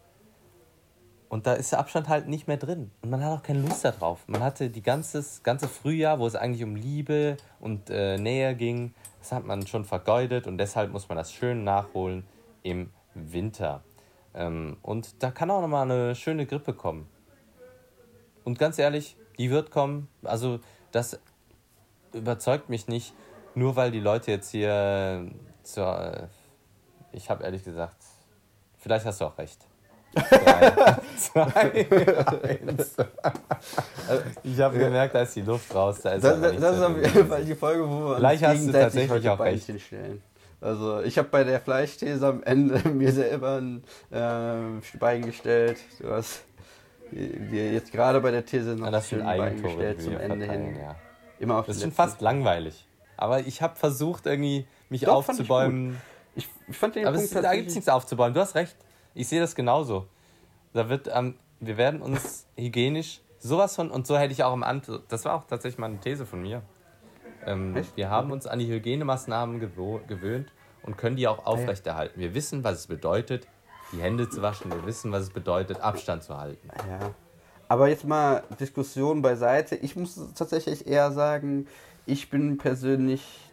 Und 1.27 1.45
da 1.45 1.53
ist 1.53 1.71
der 1.71 1.79
Abstand 1.79 2.09
halt 2.09 2.27
nicht 2.27 2.47
mehr 2.47 2.57
drin. 2.57 2.89
Und 3.03 3.11
man 3.11 3.23
hat 3.23 3.39
auch 3.39 3.43
keine 3.43 3.61
Lust 3.61 3.85
darauf. 3.85 4.27
Man 4.27 4.41
hatte 4.41 4.71
die 4.71 4.81
ganzes, 4.81 5.43
ganze 5.43 5.67
Frühjahr, 5.67 6.17
wo 6.17 6.25
es 6.25 6.35
eigentlich 6.35 6.63
um 6.63 6.75
Liebe 6.75 7.37
und 7.59 7.91
äh, 7.91 8.17
Nähe 8.17 8.55
ging, 8.55 8.95
das 9.19 9.31
hat 9.31 9.45
man 9.45 9.67
schon 9.67 9.85
vergeudet 9.85 10.47
und 10.47 10.57
deshalb 10.57 10.91
muss 10.91 11.07
man 11.07 11.17
das 11.17 11.31
schön 11.31 11.63
nachholen 11.63 12.23
im 12.63 12.89
Winter. 13.13 13.83
Ähm, 14.33 14.77
und 14.81 15.21
da 15.21 15.29
kann 15.29 15.51
auch 15.51 15.61
nochmal 15.61 15.83
eine 15.89 16.15
schöne 16.15 16.47
Grippe 16.47 16.73
kommen. 16.73 17.07
Und 18.43 18.57
ganz 18.57 18.79
ehrlich, 18.79 19.15
die 19.39 19.49
wird 19.49 19.71
kommen. 19.71 20.07
Also 20.23 20.59
das 20.91 21.19
überzeugt 22.13 22.69
mich 22.69 22.87
nicht, 22.87 23.13
nur 23.55 23.75
weil 23.75 23.89
die 23.89 23.99
Leute 23.99 24.31
jetzt 24.31 24.51
hier 24.51 25.31
zur... 25.63 25.99
Äh, 25.99 26.27
ich 27.11 27.31
habe 27.31 27.43
ehrlich 27.43 27.63
gesagt, 27.63 27.97
vielleicht 28.77 29.05
hast 29.05 29.19
du 29.21 29.25
auch 29.25 29.37
recht. 29.39 29.65
Zwei, 31.17 31.43
eins. 31.43 32.95
Ich 34.43 34.59
habe 34.59 34.77
gemerkt, 34.77 35.15
da 35.15 35.21
ist 35.21 35.35
die 35.35 35.41
Luft 35.41 35.73
raus. 35.73 36.01
Da 36.01 36.13
ist 36.13 36.23
das, 36.23 36.39
das, 36.41 36.59
das 36.59 36.77
ist 36.77 36.83
auf 36.83 36.97
jeden 36.97 37.27
Fall 37.27 37.45
die 37.45 37.55
Folge, 37.55 37.87
wo 37.87 38.09
wir 38.09 38.15
Vielleicht 38.17 38.43
hast 38.43 38.67
du 38.67 38.71
tatsächlich 38.71 39.29
auch 39.29 39.39
recht. 39.39 39.81
Stellen. 39.81 40.21
Also 40.61 41.01
ich 41.01 41.17
habe 41.17 41.29
bei 41.29 41.43
der 41.43 41.59
Fleischthese 41.61 42.27
am 42.27 42.43
Ende 42.43 42.89
mir 42.93 43.11
selber 43.11 43.61
ein 43.61 43.83
äh, 44.11 44.97
Bein 44.99 45.25
gestellt. 45.25 45.77
Du 45.99 46.11
hast 46.11 46.41
dir 47.11 47.73
jetzt 47.73 47.91
gerade 47.91 48.19
bei 48.21 48.31
der 48.31 48.45
These 48.45 48.75
noch 48.75 48.91
ja, 48.91 49.01
schön 49.01 49.23
Bein 49.23 49.61
gestellt 49.61 50.01
zum 50.01 50.17
Ende 50.17 50.45
hin. 50.45 50.75
Ja. 50.75 50.95
Immer 51.39 51.59
auf 51.59 51.65
das 51.65 51.77
ist 51.77 51.83
schon 51.83 51.91
fast 51.91 52.21
langweilig. 52.21 52.85
Aber 53.17 53.41
ich 53.41 53.61
habe 53.61 53.75
versucht, 53.75 54.25
irgendwie 54.25 54.65
mich 54.89 55.01
Doch, 55.01 55.15
aufzubäumen. 55.15 55.97
Ich, 56.35 56.47
ich, 56.67 56.77
fand 56.77 56.95
den 56.95 57.05
Aber 57.05 57.17
Punkt 57.17 57.35
es, 57.35 57.41
da 57.41 57.53
gibt 57.53 57.69
es 57.69 57.75
nichts 57.75 57.89
aufzubäumen. 57.89 58.33
Du 58.33 58.39
hast 58.39 58.55
recht. 58.55 58.75
Ich 59.13 59.27
sehe 59.27 59.41
das 59.41 59.55
genauso. 59.55 60.07
Da 60.73 60.87
wird, 60.89 61.09
ähm, 61.13 61.35
wir 61.59 61.77
werden 61.77 62.01
uns 62.01 62.47
hygienisch 62.55 63.21
sowas 63.39 63.75
von, 63.75 63.89
und 63.89 64.05
so 64.05 64.17
hätte 64.17 64.33
ich 64.33 64.43
auch 64.43 64.53
am 64.53 64.63
Anfang, 64.63 64.99
das 65.07 65.25
war 65.25 65.35
auch 65.35 65.47
tatsächlich 65.47 65.79
mal 65.79 65.87
eine 65.87 65.99
These 65.99 66.25
von 66.25 66.41
mir. 66.41 66.61
Ähm, 67.45 67.75
wir 67.95 68.09
haben 68.09 68.31
uns 68.31 68.47
an 68.47 68.59
die 68.59 68.67
Hygienemaßnahmen 68.67 69.59
gewöhnt 69.59 70.51
und 70.83 70.97
können 70.97 71.15
die 71.15 71.27
auch 71.27 71.45
aufrechterhalten. 71.45 72.19
Wir 72.19 72.33
wissen, 72.33 72.63
was 72.63 72.79
es 72.79 72.87
bedeutet, 72.87 73.47
die 73.91 74.01
Hände 74.01 74.29
zu 74.29 74.41
waschen. 74.41 74.71
Wir 74.71 74.85
wissen, 74.85 75.11
was 75.11 75.23
es 75.23 75.29
bedeutet, 75.29 75.81
Abstand 75.81 76.23
zu 76.23 76.37
halten. 76.37 76.69
Ja. 76.87 77.11
Aber 77.67 77.87
jetzt 77.87 78.05
mal 78.05 78.43
Diskussion 78.59 79.21
beiseite. 79.21 79.75
Ich 79.75 79.95
muss 79.95 80.19
tatsächlich 80.33 80.87
eher 80.87 81.11
sagen, 81.11 81.67
ich 82.05 82.29
bin 82.29 82.57
persönlich 82.57 83.51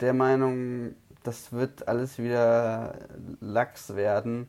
der 0.00 0.12
Meinung, 0.12 0.94
das 1.24 1.52
wird 1.52 1.88
alles 1.88 2.18
wieder 2.18 2.94
lax 3.40 3.96
werden. 3.96 4.48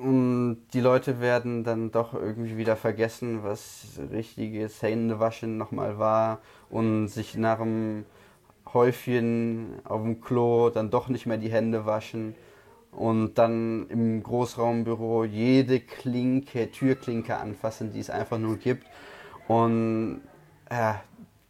Und 0.00 0.66
die 0.74 0.80
Leute 0.80 1.20
werden 1.20 1.64
dann 1.64 1.90
doch 1.90 2.12
irgendwie 2.12 2.56
wieder 2.56 2.76
vergessen, 2.76 3.42
was 3.42 3.98
richtiges 4.12 4.82
Händewaschen 4.82 5.56
nochmal 5.56 5.98
war 5.98 6.40
und 6.68 7.08
sich 7.08 7.34
nach 7.34 7.58
dem 7.58 8.04
Häufchen 8.72 9.80
auf 9.84 10.02
dem 10.02 10.20
Klo 10.20 10.70
dann 10.70 10.90
doch 10.90 11.08
nicht 11.08 11.26
mehr 11.26 11.38
die 11.38 11.50
Hände 11.50 11.86
waschen 11.86 12.34
und 12.96 13.34
dann 13.34 13.88
im 13.88 14.22
Großraumbüro 14.22 15.24
jede 15.24 15.80
Klinke, 15.80 16.70
Türklinke 16.70 17.36
anfassen, 17.36 17.92
die 17.92 18.00
es 18.00 18.10
einfach 18.10 18.38
nur 18.38 18.56
gibt. 18.56 18.86
Und 19.48 20.22
ja, 20.70 21.02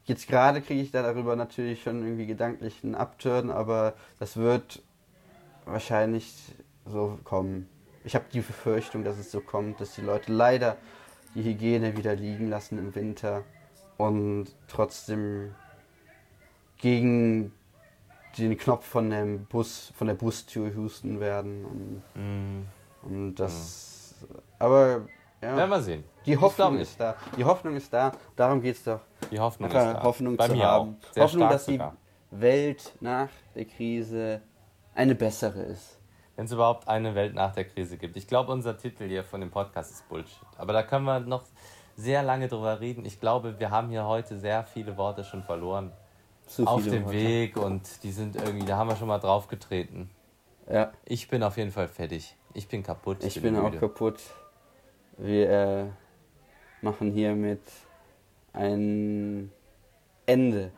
jetzt 0.05 0.29
gerade 0.29 0.61
kriege 0.61 0.83
ich 0.83 0.91
da 0.91 1.03
darüber 1.03 1.37
natürlich 1.37 1.83
schon 1.83 2.03
irgendwie 2.03 2.27
gedanklich 2.27 2.85
einen 2.85 2.95
Upturn, 2.95 3.51
aber 3.51 3.95
das 4.19 4.37
wird 4.37 4.83
wahrscheinlich 5.65 6.35
so 6.85 7.19
kommen 7.25 7.69
ich 8.07 8.15
habe 8.15 8.25
die 8.33 8.41
Befürchtung, 8.41 9.03
dass 9.03 9.19
es 9.19 9.33
so 9.33 9.41
kommt, 9.41 9.81
dass 9.81 9.97
die 9.97 10.01
Leute 10.01 10.33
leider 10.33 10.77
die 11.35 11.43
Hygiene 11.43 11.97
wieder 11.97 12.15
liegen 12.15 12.49
lassen 12.49 12.79
im 12.79 12.95
Winter 12.95 13.43
und 13.97 14.47
trotzdem 14.69 15.53
gegen 16.79 17.53
den 18.39 18.57
Knopf 18.57 18.87
von 18.87 19.11
dem 19.11 19.47
Bus, 19.47 19.93
von 19.97 20.07
der 20.07 20.15
Bustür 20.15 20.75
husten 20.75 21.21
werden. 21.21 21.65
Und, 21.65 22.03
mm. 22.15 22.67
und 23.03 23.35
das. 23.37 24.15
Mm. 24.21 24.35
Aber 24.59 25.09
ja. 25.43 25.57
Werden 25.57 25.71
wir 25.71 25.83
sehen. 25.83 26.05
Die 26.25 26.37
Hoffnung 26.37 26.79
ist 26.79 26.99
da. 26.99 27.15
Die 27.37 27.45
Hoffnung 27.45 27.77
ist 27.77 27.93
da. 27.93 28.13
Darum 28.35 28.61
geht 28.61 28.77
es 28.77 28.85
doch. 28.85 29.01
Die 29.31 29.39
Hoffnung 29.39 29.69
ist 29.69 29.75
da. 29.75 30.03
Hoffnung 30.03 30.37
Bei 30.37 30.49
zu 30.49 30.63
haben. 30.63 30.97
Hoffnung, 31.17 31.49
dass 31.49 31.67
sogar. 31.67 31.95
die 32.31 32.41
Welt 32.41 32.95
nach 33.01 33.29
der 33.55 33.65
Krise 33.67 34.41
eine 34.95 35.15
bessere 35.15 35.63
ist 35.63 35.97
wenn 36.37 36.45
es 36.45 36.53
überhaupt 36.53 36.87
eine 36.87 37.15
Welt 37.15 37.35
nach 37.35 37.53
der 37.53 37.65
Krise 37.65 37.97
gibt. 37.97 38.17
Ich 38.17 38.27
glaube, 38.27 38.53
unser 38.53 38.77
Titel 38.77 39.09
hier 39.09 39.25
von 39.25 39.41
dem 39.41 39.51
Podcast 39.51 39.91
ist 39.91 40.09
Bullshit. 40.09 40.47
Aber 40.59 40.73
da 40.73 40.83
können 40.83 41.07
wir 41.07 41.21
noch 41.21 41.45
sehr 41.97 42.23
lange 42.23 42.47
drüber 42.47 42.79
reden. 42.79 43.07
Ich 43.07 43.21
glaube, 43.21 43.59
wir 43.59 43.71
haben 43.71 43.89
hier 43.89 44.05
heute 44.07 44.39
sehr 44.39 44.65
viele 44.65 44.99
Worte 44.99 45.25
schon 45.25 45.43
verloren. 45.43 45.93
Auf 46.65 46.85
dem. 46.85 47.11
Weg 47.11 47.57
und 47.57 47.83
die 48.03 48.13
sind 48.13 48.37
irgendwie, 48.37 48.67
da 48.67 48.77
haben 48.77 48.89
wir 48.89 48.97
schon 48.97 49.09
mal 49.09 49.19
drauf 49.19 49.49
getreten. 49.49 50.11
Ja. 50.71 50.93
Ich 51.05 51.29
bin 51.29 51.43
auf 51.43 51.57
jeden 51.57 51.73
Fall 51.73 51.89
fertig. 51.89 52.37
Ich 52.55 52.69
bin 52.69 52.83
kaputt. 52.83 53.19
Ich, 53.21 53.37
ich 53.37 53.43
bin, 53.43 53.55
bin 53.55 53.63
auch 53.63 53.79
kaputt. 53.79 54.21
Wir 55.19 55.51
äh, 55.51 55.85
machen 56.83 57.13
hiermit 57.13 57.63
ein 58.53 59.51
Ende 60.27 60.71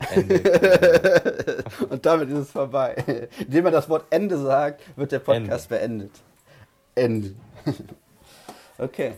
Ende. 0.00 0.44
Und 1.90 2.06
damit 2.06 2.30
ist 2.30 2.38
es 2.38 2.50
vorbei. 2.50 3.28
Indem 3.38 3.64
man 3.64 3.72
das 3.72 3.88
Wort 3.88 4.06
Ende 4.10 4.38
sagt, 4.38 4.82
wird 4.96 5.12
der 5.12 5.18
Podcast 5.18 5.70
Ende. 5.70 6.08
beendet. 6.08 6.10
Ende. 6.94 7.34
okay. 8.78 9.14